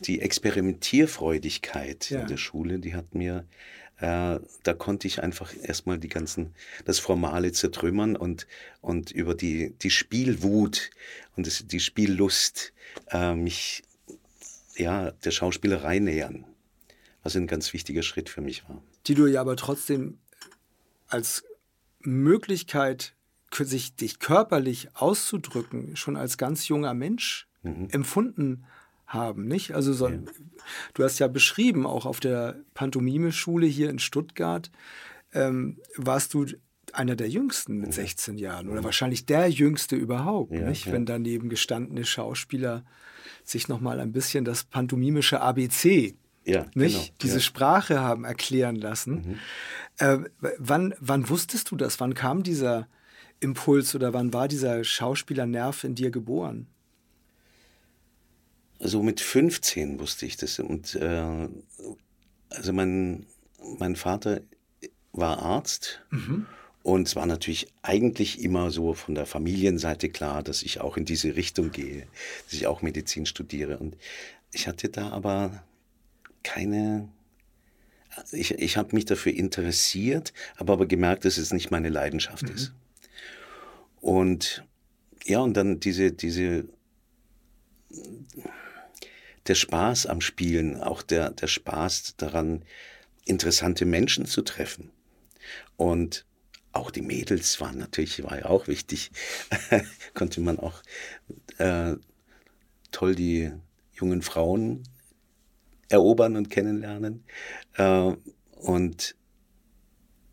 [0.00, 3.44] die Experimentierfreudigkeit in der Schule, die hat mir,
[4.02, 8.48] äh, da konnte ich einfach erstmal die ganzen, das Formale zertrümmern und,
[8.80, 10.90] und über die, die Spielwut
[11.36, 12.72] und das, die Spiellust
[13.10, 13.84] äh, mich
[14.74, 16.44] ja, der Schauspielerei nähern.
[17.22, 18.82] Was ein ganz wichtiger Schritt für mich war.
[19.06, 20.18] Die du ja aber trotzdem
[21.06, 21.44] als
[22.00, 23.14] Möglichkeit
[23.52, 27.86] sich dich körperlich auszudrücken, schon als ganz junger Mensch mhm.
[27.92, 28.64] empfunden
[29.12, 29.74] haben, nicht?
[29.74, 30.18] Also so, ja.
[30.94, 34.70] du hast ja beschrieben, auch auf der Pantomime-Schule hier in Stuttgart
[35.32, 36.46] ähm, warst du
[36.92, 40.86] einer der jüngsten mit 16 Jahren oder wahrscheinlich der jüngste überhaupt, ja, nicht?
[40.86, 40.92] Ja.
[40.92, 42.84] Wenn daneben gestandene Schauspieler
[43.44, 46.96] sich noch mal ein bisschen das pantomimische ABC ja, nicht?
[46.96, 47.40] Genau, diese.
[47.40, 49.14] Sprache haben erklären lassen.
[49.14, 49.38] Mhm.
[49.98, 50.18] Äh,
[50.58, 52.00] wann, wann wusstest du das?
[52.00, 52.88] Wann kam dieser
[53.40, 56.66] Impuls oder wann war dieser Schauspielernerv in dir geboren?
[58.84, 60.58] So mit 15 wusste ich das.
[60.58, 61.48] Und äh,
[62.50, 63.26] also mein,
[63.78, 64.40] mein Vater
[65.12, 66.02] war Arzt.
[66.10, 66.46] Mhm.
[66.82, 71.04] Und es war natürlich eigentlich immer so von der Familienseite klar, dass ich auch in
[71.04, 72.08] diese Richtung gehe,
[72.44, 73.78] dass ich auch Medizin studiere.
[73.78, 73.96] Und
[74.50, 75.62] ich hatte da aber
[76.42, 77.08] keine,
[78.32, 82.54] ich, ich habe mich dafür interessiert, habe aber gemerkt, dass es nicht meine Leidenschaft mhm.
[82.56, 82.72] ist.
[84.00, 84.64] Und
[85.24, 86.64] ja, und dann diese, diese,
[89.46, 92.64] der Spaß am Spielen, auch der, der Spaß daran,
[93.24, 94.90] interessante Menschen zu treffen.
[95.76, 96.24] Und
[96.72, 99.10] auch die Mädels waren natürlich, war ja auch wichtig,
[100.14, 100.82] konnte man auch
[101.58, 101.94] äh,
[102.90, 103.52] toll die
[103.92, 104.82] jungen Frauen
[105.88, 107.24] erobern und kennenlernen.
[107.74, 108.14] Äh,
[108.56, 109.14] Und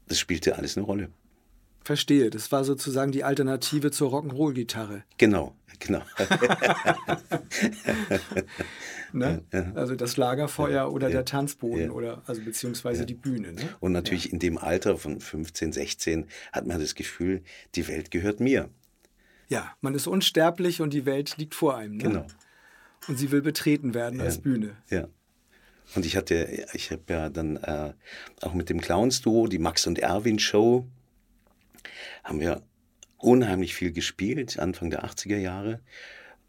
[0.07, 1.09] das spielte alles eine Rolle.
[1.83, 5.03] Verstehe, das war sozusagen die Alternative zur Rock'n'Roll-Gitarre.
[5.17, 6.01] Genau, genau.
[9.13, 9.43] ne?
[9.53, 9.71] ja.
[9.75, 13.53] Also das Lagerfeuer ja, oder ja, der Tanzboden oder also beziehungsweise die Bühne.
[13.53, 13.61] Ne?
[13.79, 17.43] Und natürlich in dem Alter von 15, 16 hat man das Gefühl,
[17.75, 18.69] die Welt gehört mir.
[19.47, 21.97] Ja, man ist unsterblich und die Welt liegt vor einem.
[21.97, 22.03] Ne?
[22.03, 22.27] Genau.
[23.07, 24.75] Und sie will betreten werden als Bühne.
[24.89, 25.07] Ja.
[25.95, 27.93] Und ich hatte, ich habe ja dann äh,
[28.41, 30.85] auch mit dem Clowns-Duo, die Max und Erwin Show,
[32.23, 32.61] haben wir
[33.17, 35.81] unheimlich viel gespielt, Anfang der 80er Jahre,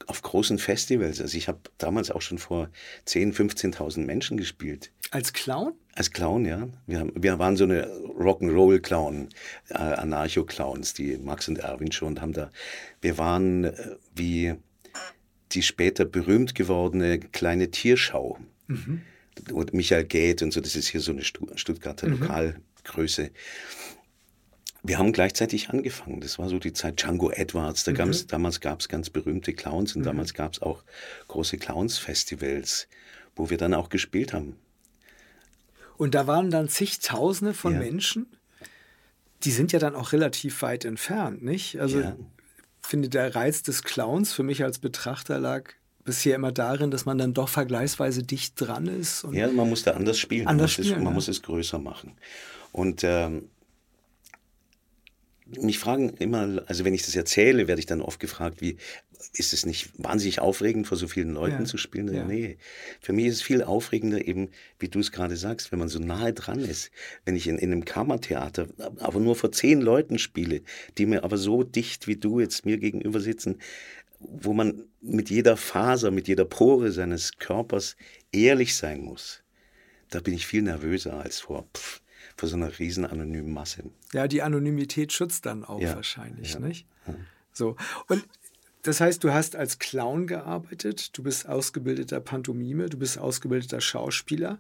[0.07, 1.21] auf großen Festivals.
[1.21, 2.69] Also ich habe damals auch schon vor
[3.07, 4.91] 10.000, 15.000 Menschen gespielt.
[5.11, 5.73] Als Clown?
[5.95, 6.69] Als Clown, ja.
[6.87, 9.29] Wir, wir waren so eine Rock'n'Roll-Clown,
[9.71, 12.51] äh, Anarcho-Clowns, die Max und Erwin schon haben da.
[13.01, 14.55] Wir waren äh, wie
[15.53, 18.39] die später berühmt gewordene kleine Tierschau.
[18.69, 19.03] Mhm.
[19.53, 22.21] Und Michael Gate und so, das ist hier so eine Stuttgarter mhm.
[22.21, 23.31] Lokalgröße
[24.83, 26.21] wir haben gleichzeitig angefangen.
[26.21, 27.85] Das war so die Zeit Django Edwards.
[27.85, 28.13] Da mhm.
[28.29, 30.07] damals gab es ganz berühmte Clowns und mhm.
[30.07, 30.83] damals gab es auch
[31.29, 32.89] große Clowns-Festivals,
[33.37, 34.57] wo wir dann auch gespielt haben.
[35.97, 37.81] Und da waren dann zigtausende von ja.
[37.81, 38.27] Menschen.
[39.45, 41.79] Die sind ja dann auch relativ weit entfernt, nicht?
[41.79, 42.17] Also ja.
[42.83, 45.73] finde der Reiz des Clowns für mich als Betrachter lag
[46.05, 49.27] bisher immer darin, dass man dann doch vergleichsweise dicht dran ist.
[49.33, 50.47] ja, man muss da anders spielen.
[50.47, 51.15] Anders man, muss, spielen, es, man ja.
[51.15, 52.17] muss es größer machen.
[52.73, 53.51] Und ähm,
[55.61, 58.77] mich fragen immer, also wenn ich das erzähle, werde ich dann oft gefragt, wie,
[59.35, 61.65] ist es nicht wahnsinnig aufregend, vor so vielen Leuten ja.
[61.65, 62.13] zu spielen?
[62.13, 62.25] Ja.
[62.25, 62.57] Nee,
[63.01, 65.99] für mich ist es viel aufregender eben, wie du es gerade sagst, wenn man so
[65.99, 66.91] nahe dran ist.
[67.25, 70.63] Wenn ich in, in einem Kammertheater aber nur vor zehn Leuten spiele,
[70.99, 73.59] die mir aber so dicht wie du jetzt mir gegenüber sitzen,
[74.19, 77.97] wo man mit jeder Faser, mit jeder Pore seines Körpers
[78.33, 79.43] ehrlich sein muss.
[80.11, 82.03] Da bin ich viel nervöser als vor pff,
[82.41, 83.85] vor so einer riesen anonymen Masse.
[84.15, 85.95] Ja, die Anonymität schützt dann auch ja.
[85.95, 86.61] wahrscheinlich, ja.
[86.61, 86.87] nicht?
[87.53, 87.77] So.
[88.09, 88.25] Und
[88.83, 94.59] das heißt, du hast als Clown gearbeitet, du bist ausgebildeter Pantomime, du bist ausgebildeter Schauspieler,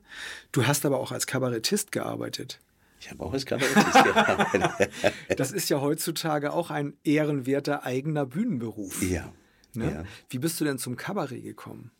[0.52, 2.60] du hast aber auch als Kabarettist gearbeitet.
[3.00, 4.90] Ich habe auch als Kabarettist gearbeitet.
[5.38, 9.02] das ist ja heutzutage auch ein ehrenwerter eigener Bühnenberuf.
[9.02, 9.32] Ja.
[9.72, 9.90] Ne?
[9.90, 10.04] ja.
[10.28, 11.92] Wie bist du denn zum Kabarett gekommen?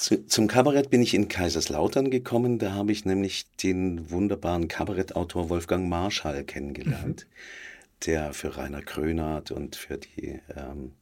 [0.00, 2.58] Zu, zum Kabarett bin ich in Kaiserslautern gekommen.
[2.58, 8.04] Da habe ich nämlich den wunderbaren Kabarettautor Wolfgang Marschall kennengelernt, mhm.
[8.06, 10.92] der für Rainer Krönert und für die ähm,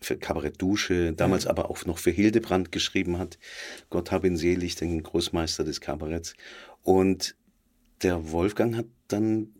[0.00, 1.50] für Kabarett Dusche, damals ja.
[1.50, 3.38] aber auch noch für Hildebrand geschrieben hat.
[3.88, 6.34] Gott hab ihn selig, den Großmeister des Kabaretts.
[6.82, 7.36] Und
[8.02, 9.54] der Wolfgang hat dann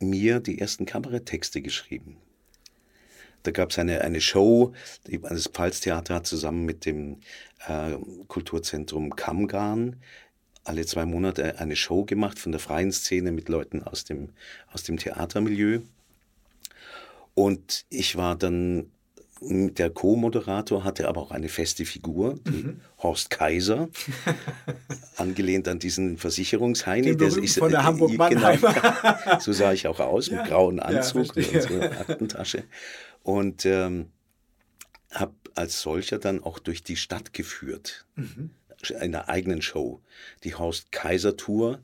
[0.00, 2.16] mir die ersten Kabaretttexte geschrieben.
[3.44, 4.72] Da gab es eine, eine Show,
[5.04, 7.18] das Pfalztheater hat zusammen mit dem
[7.68, 7.96] äh,
[8.28, 9.96] Kulturzentrum Kammgarn
[10.64, 14.30] alle zwei Monate eine Show gemacht von der freien Szene mit Leuten aus dem,
[14.72, 15.80] aus dem Theatermilieu.
[17.34, 18.90] Und ich war dann
[19.40, 22.80] der Co-Moderator, hatte aber auch eine feste Figur, mhm.
[22.98, 23.88] Horst Kaiser,
[25.16, 27.16] angelehnt an diesen Versicherungsheini.
[27.16, 28.54] Der ist, von der äh, Hamburg genau,
[29.40, 30.36] So sah ich auch aus, ja.
[30.36, 32.64] mit grauen Anzug ja, und so Aktentasche.
[33.22, 34.06] Und ähm,
[35.10, 38.06] habe als solcher dann auch durch die Stadt geführt.
[38.16, 38.50] Mhm.
[39.00, 40.02] In der eigenen Show.
[40.42, 41.80] Die Horst Kaiser Tour.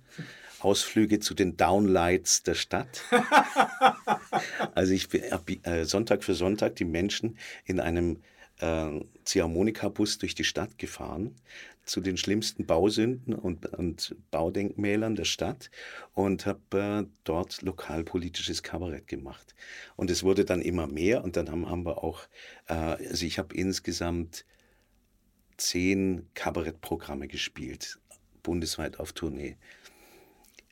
[0.60, 3.02] Ausflüge zu den Downlights der Stadt.
[4.74, 8.22] also ich habe äh, Sonntag für Sonntag die Menschen in einem
[8.58, 11.34] äh, Ziehharmonika-Bus durch die Stadt gefahren
[11.84, 15.70] zu den schlimmsten Bausünden und, und Baudenkmälern der Stadt
[16.14, 19.54] und habe äh, dort lokalpolitisches Kabarett gemacht.
[19.96, 22.22] Und es wurde dann immer mehr und dann haben, haben wir auch,
[22.68, 24.44] äh, also ich habe insgesamt
[25.56, 27.98] zehn Kabarettprogramme gespielt,
[28.42, 29.56] bundesweit auf Tournee.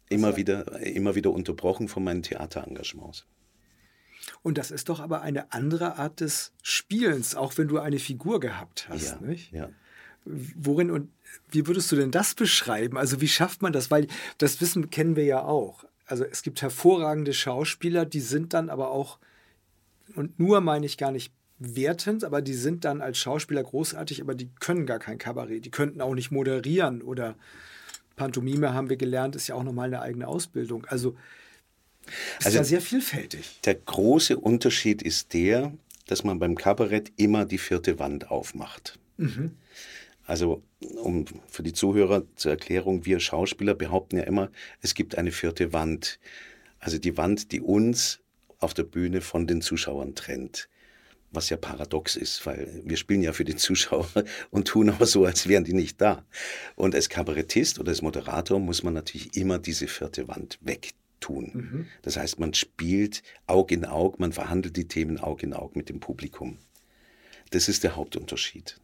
[0.08, 3.26] Immer wieder, immer wieder unterbrochen von meinen Theaterengagements.
[4.42, 8.40] Und das ist doch aber eine andere Art des Spielens, auch wenn du eine Figur
[8.40, 9.52] gehabt hast, ja, nicht?
[9.52, 9.70] Ja.
[10.56, 11.10] Worin und
[11.50, 12.96] wie würdest du denn das beschreiben?
[12.96, 13.90] Also wie schafft man das?
[13.90, 14.06] Weil
[14.38, 15.84] das Wissen kennen wir ja auch.
[16.06, 19.18] Also es gibt hervorragende Schauspieler, die sind dann aber auch,
[20.14, 24.34] und nur meine ich gar nicht wertend, aber die sind dann als Schauspieler großartig, aber
[24.34, 25.64] die können gar kein Kabarett.
[25.64, 27.34] Die könnten auch nicht moderieren oder
[28.16, 30.84] Pantomime haben wir gelernt, ist ja auch nochmal eine eigene Ausbildung.
[30.86, 31.16] Also
[32.38, 33.60] ist also ja sehr vielfältig.
[33.64, 35.72] Der große Unterschied ist der,
[36.06, 38.98] dass man beim Kabarett immer die vierte Wand aufmacht.
[39.18, 39.52] Mhm.
[40.28, 40.62] Also
[40.96, 44.50] um für die Zuhörer zur Erklärung, wir Schauspieler behaupten ja immer,
[44.82, 46.20] es gibt eine vierte Wand.
[46.78, 48.20] Also die Wand, die uns
[48.58, 50.68] auf der Bühne von den Zuschauern trennt.
[51.30, 54.08] was ja paradox ist, weil wir spielen ja für die Zuschauer
[54.50, 56.24] und tun aber so, als wären die nicht da.
[56.74, 61.50] Und als Kabarettist oder als Moderator muss man natürlich immer diese vierte Wand wegtun.
[61.54, 61.86] Mhm.
[62.02, 65.88] Das heißt, man spielt Aug in Aug, man verhandelt die Themen Aug in Aug mit
[65.88, 66.58] dem Publikum.
[67.50, 68.78] Das ist der Hauptunterschied.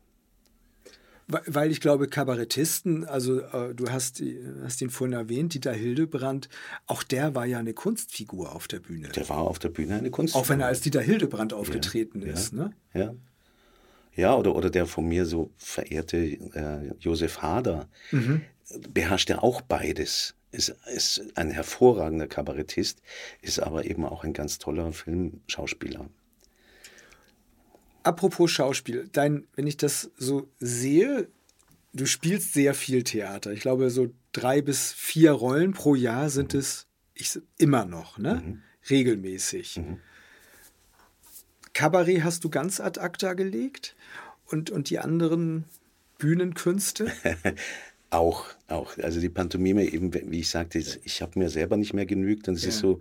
[1.26, 4.22] Weil ich glaube, Kabarettisten, also äh, du hast,
[4.62, 6.48] hast ihn vorhin erwähnt, Dieter Hildebrand,
[6.86, 9.08] auch der war ja eine Kunstfigur auf der Bühne.
[9.08, 10.42] Der war auf der Bühne eine Kunstfigur.
[10.42, 12.52] Auch wenn er als Dieter Hildebrand aufgetreten ja, ist.
[12.52, 12.72] Ja, ne?
[12.92, 13.14] ja.
[14.16, 18.42] Ja, oder, oder der von mir so verehrte äh, Josef Hader mhm.
[18.90, 20.34] beherrscht ja auch beides.
[20.52, 23.02] Ist, ist ein hervorragender Kabarettist,
[23.42, 26.08] ist aber eben auch ein ganz toller Filmschauspieler.
[28.04, 31.28] Apropos Schauspiel, dein, wenn ich das so sehe,
[31.94, 33.52] du spielst sehr viel Theater.
[33.52, 38.42] Ich glaube, so drei bis vier Rollen pro Jahr sind es ich, immer noch, ne?
[38.44, 38.62] Mhm.
[38.90, 39.78] Regelmäßig.
[39.78, 39.98] Mhm.
[41.72, 43.96] Kabarett hast du ganz ad acta gelegt
[44.46, 45.64] und, und die anderen
[46.18, 47.10] Bühnenkünste?
[48.10, 48.96] auch, auch.
[48.98, 52.48] Also die Pantomime, eben, wie ich sagte, ich habe mir selber nicht mehr genügt.
[52.48, 52.68] Und es ja.
[52.68, 53.00] ist so,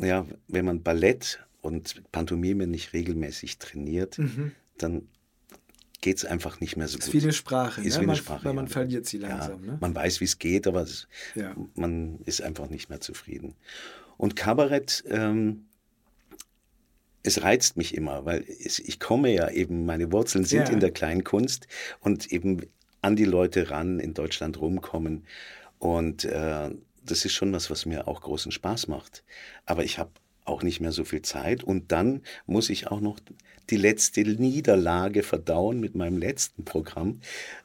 [0.00, 4.52] ja, wenn man Ballett und Pantomime nicht regelmäßig trainiert, mhm.
[4.78, 5.08] dann
[6.00, 7.14] geht es einfach nicht mehr so ist gut.
[7.14, 7.92] Ist wie eine Sprache, ist ne?
[7.94, 9.64] wie eine man, Sprache, weil man verliert sie langsam.
[9.64, 9.78] Ja, ne?
[9.80, 11.54] Man weiß, wie es geht, aber es, ja.
[11.74, 13.54] man ist einfach nicht mehr zufrieden.
[14.16, 15.66] Und Kabarett, ähm,
[17.22, 20.74] es reizt mich immer, weil es, ich komme ja eben, meine Wurzeln sind ja.
[20.74, 21.66] in der Kleinkunst
[22.00, 22.62] und eben
[23.02, 25.24] an die Leute ran, in Deutschland rumkommen.
[25.78, 26.70] Und äh,
[27.04, 29.24] das ist schon was, was mir auch großen Spaß macht.
[29.64, 30.10] Aber ich habe
[30.46, 31.62] auch nicht mehr so viel Zeit.
[31.64, 33.18] Und dann muss ich auch noch
[33.70, 37.20] die letzte Niederlage verdauen mit meinem letzten Programm,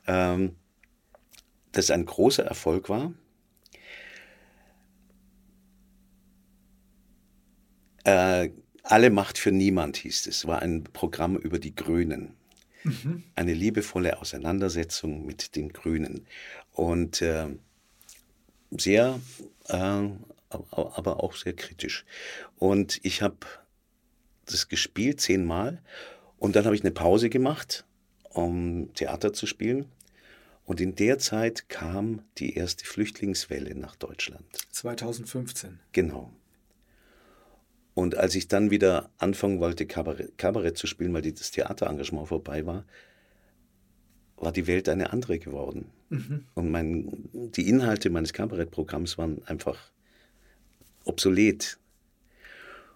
[0.08, 0.56] ähm,
[1.72, 3.14] das ein großer Erfolg war.
[8.04, 8.50] Äh,
[8.84, 10.48] Alle Macht für Niemand hieß es.
[10.48, 12.34] War ein Programm über die Grünen.
[12.84, 13.24] Mhm.
[13.36, 16.26] Eine liebevolle Auseinandersetzung mit den Grünen.
[16.74, 17.48] Und äh,
[18.72, 19.20] sehr
[19.68, 20.08] äh,
[20.52, 22.06] aber auch sehr kritisch.
[22.58, 23.38] Und ich habe
[24.46, 25.82] das gespielt zehnmal
[26.38, 27.86] und dann habe ich eine Pause gemacht,
[28.30, 29.86] um Theater zu spielen.
[30.66, 34.46] Und in der Zeit kam die erste Flüchtlingswelle nach Deutschland.
[34.72, 35.80] 2015.
[35.92, 36.32] Genau.
[37.94, 42.66] Und als ich dann wieder anfangen wollte, Kabarett, Kabarett zu spielen, weil das Theaterengagement vorbei
[42.66, 42.86] war,
[44.38, 45.92] war die Welt eine andere geworden.
[46.10, 46.46] Mhm.
[46.56, 49.92] Und mein, die Inhalte meines Kabarettprogramms waren einfach
[51.06, 51.78] obsolet.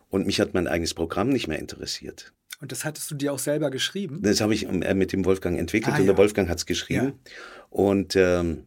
[0.10, 2.34] Und mich hat mein eigenes Programm nicht mehr interessiert.
[2.62, 4.22] Und das hattest du dir auch selber geschrieben?
[4.22, 6.14] Das habe ich äh, mit dem Wolfgang entwickelt ah, und ja.
[6.14, 7.06] der Wolfgang hat es geschrieben.
[7.06, 7.32] Ja.
[7.70, 8.64] Und, ähm,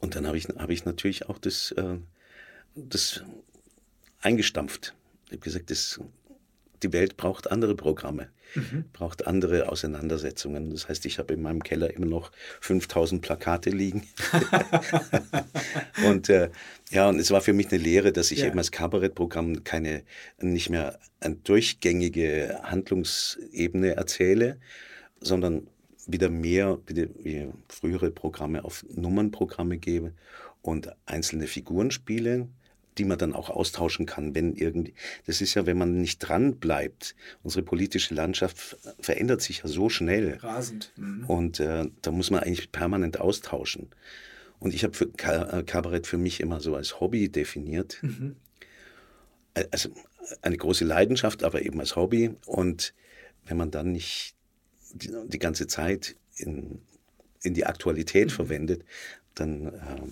[0.00, 1.96] und dann habe ich, hab ich natürlich auch das, äh,
[2.74, 3.22] das
[4.20, 4.94] eingestampft.
[5.26, 6.00] Ich habe gesagt, das,
[6.82, 8.84] die Welt braucht andere Programme, mhm.
[8.92, 10.70] braucht andere Auseinandersetzungen.
[10.70, 14.06] Das heißt, ich habe in meinem Keller immer noch 5000 Plakate liegen.
[16.06, 16.50] und äh,
[16.90, 18.46] ja, und es war für mich eine Lehre, dass ich ja.
[18.46, 20.02] eben als Kabarettprogramm keine,
[20.40, 24.58] nicht mehr eine durchgängige Handlungsebene erzähle,
[25.20, 25.66] sondern
[26.06, 30.12] wieder mehr, wie frühere Programme auf Nummernprogramme gebe
[30.62, 32.48] und einzelne Figuren spiele
[33.00, 34.92] die man dann auch austauschen kann, wenn irgendwie,
[35.26, 39.88] das ist ja, wenn man nicht dran bleibt, unsere politische Landschaft verändert sich ja so
[39.88, 40.36] schnell.
[40.42, 40.92] Rasend.
[40.96, 41.24] Mhm.
[41.24, 43.88] Und äh, da muss man eigentlich permanent austauschen.
[44.58, 47.96] Und ich habe äh, Kabarett für mich immer so als Hobby definiert.
[48.02, 48.36] Mhm.
[49.70, 49.88] Also
[50.42, 52.36] eine große Leidenschaft, aber eben als Hobby.
[52.44, 52.92] Und
[53.46, 54.34] wenn man dann nicht
[54.92, 56.82] die, die ganze Zeit in,
[57.40, 58.34] in die Aktualität mhm.
[58.34, 58.84] verwendet,
[59.40, 60.02] dann, äh,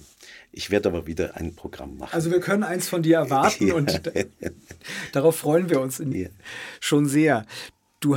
[0.52, 2.14] ich werde aber wieder ein Programm machen.
[2.14, 3.74] Also wir können eins von dir erwarten ja.
[3.74, 4.00] und
[5.12, 6.28] darauf freuen wir uns in, ja.
[6.80, 7.44] schon sehr.
[8.00, 8.16] Du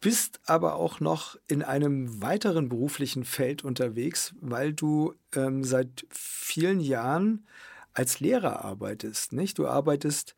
[0.00, 6.80] bist aber auch noch in einem weiteren beruflichen Feld unterwegs, weil du ähm, seit vielen
[6.80, 7.46] Jahren
[7.92, 9.58] als Lehrer arbeitest, nicht?
[9.58, 10.36] Du arbeitest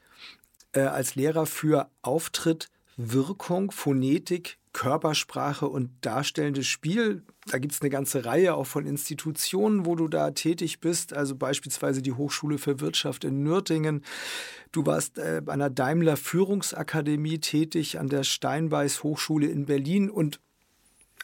[0.73, 7.23] äh, als Lehrer für Auftritt, Wirkung, Phonetik, Körpersprache und darstellendes Spiel.
[7.51, 11.35] Da gibt es eine ganze Reihe auch von Institutionen, wo du da tätig bist, also
[11.35, 14.05] beispielsweise die Hochschule für Wirtschaft in Nürtingen.
[14.73, 20.41] Du warst äh, an der Daimler Führungsakademie tätig, an der Steinbeiß Hochschule in Berlin und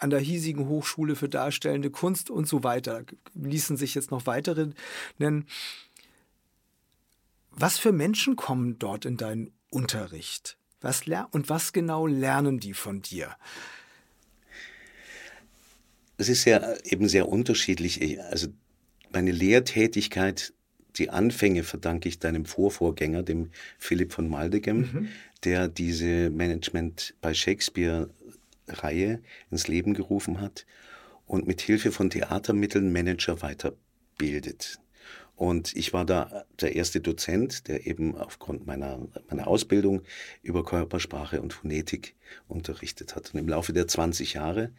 [0.00, 3.04] an der hiesigen Hochschule für darstellende Kunst und so weiter.
[3.34, 4.70] Ließen sich jetzt noch weitere
[5.18, 5.46] nennen.
[7.50, 10.56] Was für Menschen kommen dort in deinen Unterricht?
[10.80, 13.36] Was und was genau lernen die von dir?
[16.16, 18.20] Es ist ja eben sehr unterschiedlich.
[18.30, 18.48] Also
[19.10, 20.52] meine Lehrtätigkeit
[20.96, 25.08] die Anfänge verdanke ich deinem Vorvorgänger, dem Philipp von Maldegem, mhm.
[25.42, 30.66] der diese Management bei Shakespeare-Reihe ins Leben gerufen hat
[31.26, 34.78] und mit Hilfe von Theatermitteln Manager weiterbildet.
[35.36, 40.02] Und ich war da der erste Dozent, der eben aufgrund meiner, meiner Ausbildung
[40.42, 42.14] über Körpersprache und Phonetik
[42.46, 43.34] unterrichtet hat.
[43.34, 44.70] Und im Laufe der 20 Jahre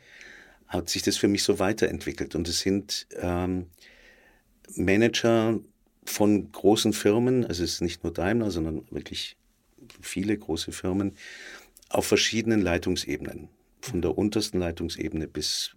[0.68, 2.36] hat sich das für mich so weiterentwickelt.
[2.36, 3.68] Und es sind ähm,
[4.76, 5.60] Manager
[6.06, 9.38] von großen Firmen, also es ist nicht nur Daimler, sondern wirklich
[10.02, 11.16] viele große Firmen,
[11.90, 13.50] auf verschiedenen Leitungsebenen.
[13.82, 15.76] Von der untersten Leitungsebene bis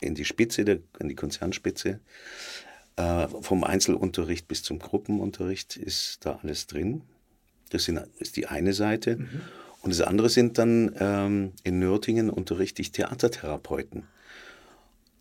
[0.00, 2.00] in die Spitze, der, in die Konzernspitze.
[2.96, 7.02] Äh, vom Einzelunterricht bis zum Gruppenunterricht ist da alles drin.
[7.70, 9.16] Das sind, ist die eine Seite.
[9.16, 9.40] Mhm.
[9.82, 14.04] Und das andere sind dann ähm, in Nürtingen unterrichte ich Theatertherapeuten,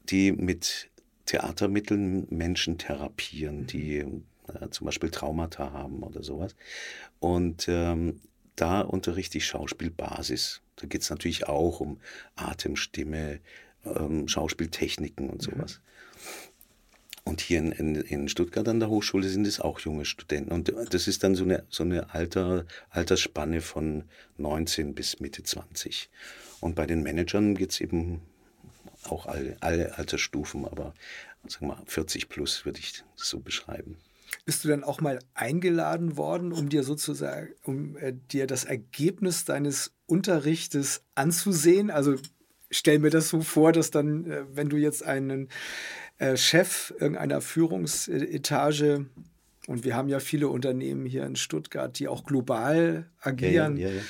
[0.09, 0.89] die mit
[1.25, 3.67] Theatermitteln Menschen therapieren, mhm.
[3.67, 6.55] die äh, zum Beispiel Traumata haben oder sowas.
[7.19, 8.19] Und ähm,
[8.55, 10.61] da unterrichte ich Schauspielbasis.
[10.77, 11.99] Da geht es natürlich auch um
[12.35, 13.39] Atem, Stimme,
[13.85, 15.51] ähm, Schauspieltechniken und mhm.
[15.51, 15.79] sowas.
[15.79, 15.96] Mhm.
[17.27, 20.53] Und hier in, in, in, Stuttgart an der Hochschule sind es auch junge Studenten.
[20.53, 24.05] Und das ist dann so eine, so eine Alter, Altersspanne von
[24.37, 26.09] 19 bis Mitte 20.
[26.61, 28.21] Und bei den Managern geht es eben
[29.03, 30.93] auch alle, alle Altersstufen, aber
[31.47, 33.97] sagen wir mal 40 plus würde ich so beschreiben.
[34.45, 39.43] Bist du dann auch mal eingeladen worden, um dir sozusagen, um äh, dir das Ergebnis
[39.43, 41.91] deines Unterrichtes anzusehen?
[41.91, 42.15] Also
[42.69, 45.49] stell mir das so vor, dass dann, äh, wenn du jetzt einen
[46.17, 49.05] äh, Chef irgendeiner Führungsetage
[49.67, 53.77] und wir haben ja viele Unternehmen hier in Stuttgart, die auch global agieren.
[53.77, 54.01] Ja, ja, ja,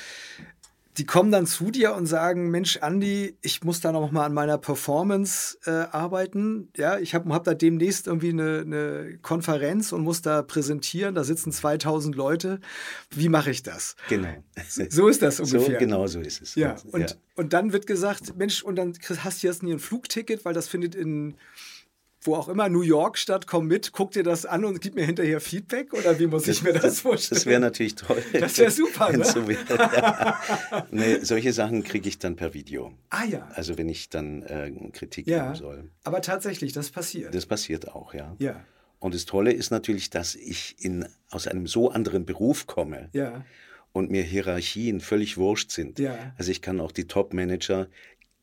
[0.98, 4.34] die kommen dann zu dir und sagen, Mensch, Andi, ich muss da noch mal an
[4.34, 6.70] meiner Performance äh, arbeiten.
[6.76, 11.14] Ja, ich habe hab da demnächst irgendwie eine, eine, Konferenz und muss da präsentieren.
[11.14, 12.60] Da sitzen 2000 Leute.
[13.10, 13.94] Wie mache ich das?
[14.08, 14.28] Genau.
[14.90, 15.74] So ist das ungefähr.
[15.74, 16.56] So, genau so ist es.
[16.56, 20.44] Ja, und, und dann wird gesagt, Mensch, und dann hast du jetzt nie ein Flugticket,
[20.44, 21.36] weil das findet in
[22.22, 25.04] wo auch immer, New York statt, komm mit, guck dir das an und gib mir
[25.04, 25.94] hinterher Feedback?
[25.94, 27.38] Oder wie muss das, ich mir das vorstellen?
[27.38, 28.22] Das wäre natürlich toll.
[28.32, 29.24] Das wäre super, ne?
[29.24, 30.40] So wär, ja.
[30.90, 32.92] nee, solche Sachen kriege ich dann per Video.
[33.10, 33.48] Ah ja.
[33.54, 35.90] Also wenn ich dann äh, Kritik ja, geben soll.
[36.04, 37.34] Aber tatsächlich, das passiert.
[37.34, 38.34] Das passiert auch, ja.
[38.38, 38.64] Ja.
[38.98, 43.10] Und das Tolle ist natürlich, dass ich in, aus einem so anderen Beruf komme.
[43.12, 43.44] Ja.
[43.92, 45.98] Und mir Hierarchien völlig wurscht sind.
[45.98, 46.34] Ja.
[46.36, 47.88] Also ich kann auch die Top-Manager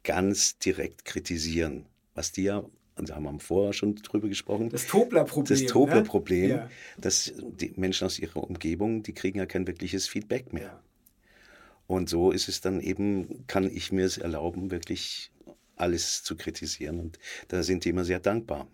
[0.03, 2.63] ganz direkt kritisieren, was die ja
[2.97, 4.69] und da haben wir vorher schon drüber gesprochen.
[4.69, 5.59] Das Tobler-Problem.
[5.59, 6.55] Das Tobler-Problem, ne?
[6.55, 6.69] ja.
[6.97, 10.63] dass die Menschen aus ihrer Umgebung, die kriegen ja kein wirkliches Feedback mehr.
[10.63, 10.83] Ja.
[11.87, 15.31] Und so ist es dann eben, kann ich mir es erlauben, wirklich
[15.75, 16.99] alles zu kritisieren.
[16.99, 17.19] Und
[17.49, 18.67] da sind die immer sehr dankbar.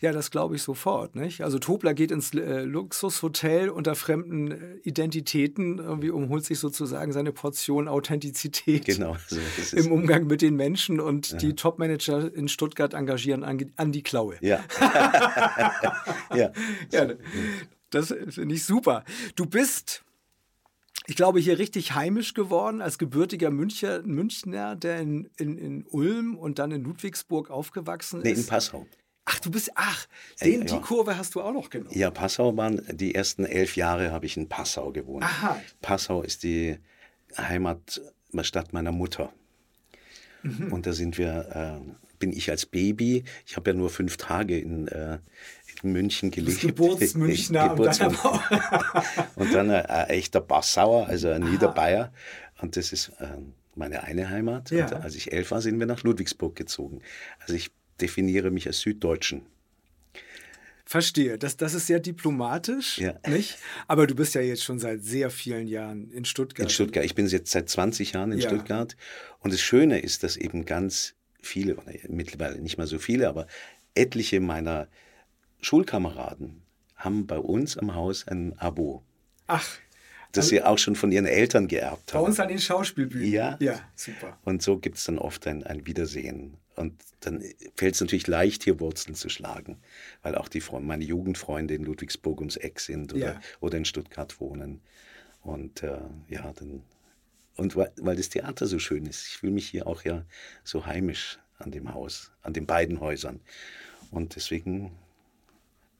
[0.00, 1.16] Ja, das glaube ich sofort.
[1.16, 1.42] Nicht?
[1.42, 7.32] Also Tobler geht ins äh, Luxushotel unter fremden äh, Identitäten, irgendwie umholt sich sozusagen seine
[7.32, 11.38] Portion Authentizität genau, so im Umgang mit den Menschen und ja.
[11.38, 14.36] die Topmanager in Stuttgart engagieren an, an die Klaue.
[14.40, 14.60] Ja.
[16.34, 16.52] ja.
[16.92, 17.08] ja.
[17.90, 19.04] Das finde ich super.
[19.34, 20.04] Du bist
[21.08, 26.36] ich glaube, hier richtig heimisch geworden als gebürtiger Müncher, Münchner, der in, in, in Ulm
[26.36, 28.24] und dann in Ludwigsburg aufgewachsen ist.
[28.24, 28.86] Nee, in Passau.
[29.30, 30.06] Ach, du bist, ach,
[30.40, 30.76] den, ja.
[30.76, 31.90] die Kurve hast du auch noch genommen.
[31.92, 35.22] Ja, Passau waren die ersten elf Jahre habe ich in Passau gewohnt.
[35.22, 35.60] Aha.
[35.82, 36.78] Passau ist die
[37.36, 39.32] Heimatstadt meiner Mutter.
[40.42, 40.72] Mhm.
[40.72, 44.58] Und da sind wir, äh, bin ich als Baby, ich habe ja nur fünf Tage
[44.58, 45.18] in, äh,
[45.82, 46.62] in München gelebt.
[46.62, 51.50] Geburtsmünchner Geburts Und dann ein, ein echter Passauer, also ein Aha.
[51.50, 52.12] Niederbayer.
[52.62, 53.26] Und das ist äh,
[53.74, 54.70] meine eine Heimat.
[54.70, 54.86] Ja.
[54.86, 57.02] Und als ich elf war, sind wir nach Ludwigsburg gezogen.
[57.40, 57.70] Also ich
[58.00, 59.42] definiere mich als Süddeutschen.
[60.88, 61.36] Verstehe.
[61.36, 63.14] Das, das ist sehr diplomatisch, ja.
[63.28, 63.58] nicht?
[63.88, 66.64] Aber du bist ja jetzt schon seit sehr vielen Jahren in Stuttgart.
[66.64, 67.04] In Stuttgart.
[67.04, 68.48] Ich bin jetzt seit 20 Jahren in ja.
[68.48, 68.96] Stuttgart.
[69.40, 71.76] Und das Schöne ist, dass eben ganz viele,
[72.08, 73.46] mittlerweile nicht mehr so viele, aber
[73.94, 74.88] etliche meiner
[75.60, 76.62] Schulkameraden
[76.96, 79.02] haben bei uns am Haus ein Abo.
[79.46, 79.68] Ach.
[80.32, 82.22] Das also, sie auch schon von ihren Eltern geerbt haben.
[82.22, 83.30] Bei uns an den Schauspielbühnen.
[83.30, 83.56] Ja.
[83.60, 84.38] Ja, super.
[84.44, 86.56] Und so gibt es dann oft ein, ein Wiedersehen.
[86.78, 87.42] Und dann
[87.74, 89.78] fällt es natürlich leicht, hier Wurzeln zu schlagen,
[90.22, 93.40] weil auch die meine Jugendfreunde in Ludwigsburg ums Eck sind oder, ja.
[93.58, 94.80] oder in Stuttgart wohnen.
[95.42, 95.98] Und äh,
[96.28, 96.82] ja, dann
[97.56, 99.26] und weil, weil das Theater so schön ist.
[99.26, 100.24] Ich fühle mich hier auch ja
[100.62, 103.40] so heimisch an dem Haus, an den beiden Häusern.
[104.12, 104.92] Und deswegen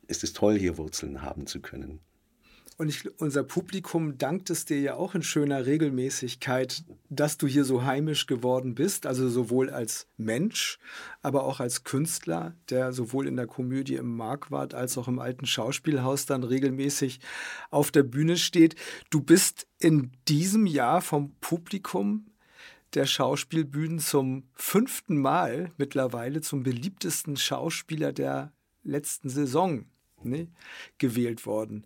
[0.07, 1.99] ist es toll, hier Wurzeln haben zu können.
[2.81, 7.65] Und ich, unser Publikum dankt es dir ja auch in schöner Regelmäßigkeit, dass du hier
[7.65, 10.79] so heimisch geworden bist, also sowohl als Mensch,
[11.21, 15.45] aber auch als Künstler, der sowohl in der Komödie im Marquardt als auch im alten
[15.45, 17.19] Schauspielhaus dann regelmäßig
[17.71, 18.77] auf der Bühne steht.
[19.11, 22.31] Du bist in diesem Jahr vom Publikum
[22.95, 28.53] der Schauspielbühnen zum fünften Mal mittlerweile zum beliebtesten Schauspieler der
[28.85, 29.85] letzten Saison
[30.23, 30.47] ne,
[30.99, 31.85] gewählt worden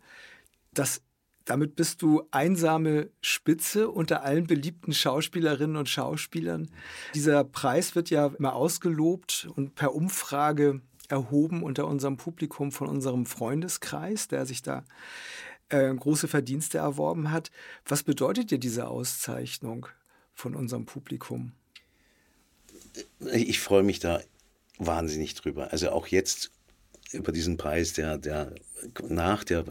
[0.74, 1.02] das,
[1.44, 6.70] damit bist du einsame Spitze unter allen beliebten Schauspielerinnen und Schauspielern.
[7.14, 13.26] Dieser Preis wird ja immer ausgelobt und per Umfrage erhoben unter unserem Publikum von unserem
[13.26, 14.84] Freundeskreis, der sich da
[15.68, 17.50] äh, große Verdienste erworben hat.
[17.84, 19.86] Was bedeutet dir diese Auszeichnung
[20.32, 21.52] von unserem Publikum?
[23.32, 24.20] Ich freue mich da
[24.78, 25.72] wahnsinnig drüber.
[25.72, 26.50] Also auch jetzt
[27.12, 28.54] über diesen Preis, der, der
[29.08, 29.64] nach der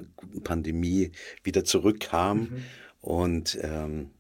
[0.44, 1.12] Pandemie
[1.44, 2.40] wieder zurückkam.
[2.40, 2.64] Mhm.
[3.02, 4.12] Und ähm,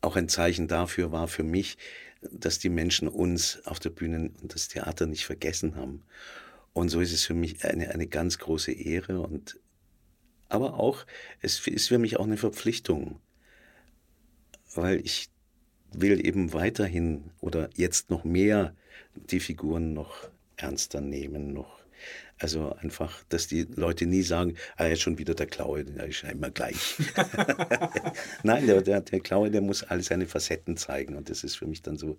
[0.00, 1.78] auch ein Zeichen dafür war für mich,
[2.20, 6.02] dass die Menschen uns auf der Bühne und das Theater nicht vergessen haben.
[6.72, 9.58] Und so ist es für mich eine, eine ganz große Ehre und
[10.48, 11.04] aber auch,
[11.42, 13.20] es ist für mich auch eine Verpflichtung,
[14.74, 15.28] weil ich
[15.92, 18.74] will eben weiterhin oder jetzt noch mehr
[19.14, 21.77] die Figuren noch ernster nehmen, noch
[22.38, 26.22] also einfach, dass die Leute nie sagen, ah, jetzt schon wieder der Klaue, der ist
[26.22, 26.96] ja immer gleich.
[28.42, 31.16] Nein, der, der, der Klaue, der muss alle seine Facetten zeigen.
[31.16, 32.18] Und das ist für mich dann so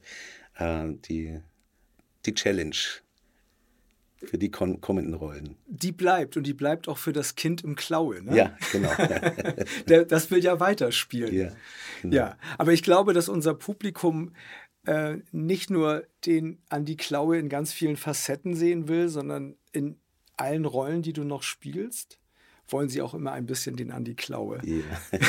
[0.58, 1.40] äh, die,
[2.26, 2.76] die Challenge
[4.24, 5.56] für die kommenden Rollen.
[5.66, 8.22] Die bleibt und die bleibt auch für das Kind im Klaue.
[8.22, 8.36] Ne?
[8.36, 8.92] Ja, genau.
[10.06, 11.34] Das will ja weiterspielen.
[11.34, 11.52] Ja,
[12.02, 12.16] genau.
[12.16, 14.34] ja, aber ich glaube, dass unser Publikum
[14.86, 19.98] äh, nicht nur den an die Klaue in ganz vielen Facetten sehen will, sondern in
[20.40, 22.20] allen Rollen, die du noch spielst,
[22.68, 24.60] wollen sie auch immer ein bisschen den Andi Klaue.
[24.64, 25.20] Ja,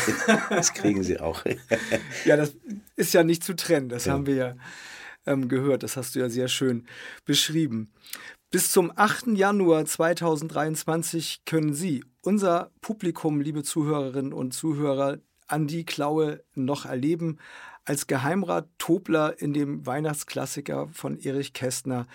[0.50, 1.44] das kriegen sie auch.
[2.24, 2.54] ja, das
[2.96, 3.88] ist ja nicht zu trennen.
[3.88, 4.12] Das ja.
[4.12, 4.54] haben wir ja
[5.26, 5.82] ähm, gehört.
[5.82, 6.86] Das hast du ja sehr schön
[7.24, 7.92] beschrieben.
[8.50, 9.28] Bis zum 8.
[9.28, 17.38] Januar 2023 können Sie, unser Publikum, liebe Zuhörerinnen und Zuhörer, Andi Klaue noch erleben
[17.84, 22.06] als Geheimrat Tobler in dem Weihnachtsklassiker von Erich Kästner.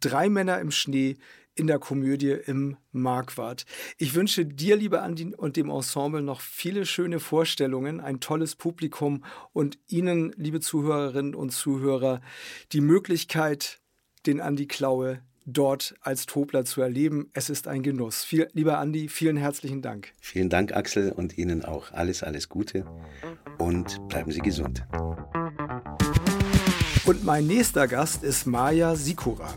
[0.00, 1.16] Drei Männer im Schnee
[1.58, 3.64] in der Komödie im Marquardt.
[3.96, 9.24] Ich wünsche dir, lieber Andi, und dem Ensemble noch viele schöne Vorstellungen, ein tolles Publikum
[9.52, 12.20] und Ihnen, liebe Zuhörerinnen und Zuhörer,
[12.72, 13.80] die Möglichkeit,
[14.26, 17.30] den Andi Klaue dort als Tobler zu erleben.
[17.32, 18.22] Es ist ein Genuss.
[18.22, 20.12] Viel, lieber Andi, vielen herzlichen Dank.
[20.20, 21.90] Vielen Dank, Axel, und Ihnen auch.
[21.92, 22.84] Alles, alles Gute
[23.58, 24.86] und bleiben Sie gesund.
[27.08, 29.48] Und mein nächster Gast ist Maja Sikora.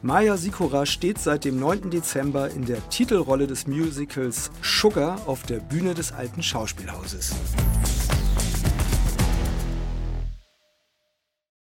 [0.00, 1.90] Maja Sikora steht seit dem 9.
[1.90, 7.34] Dezember in der Titelrolle des Musicals Sugar auf der Bühne des alten Schauspielhauses.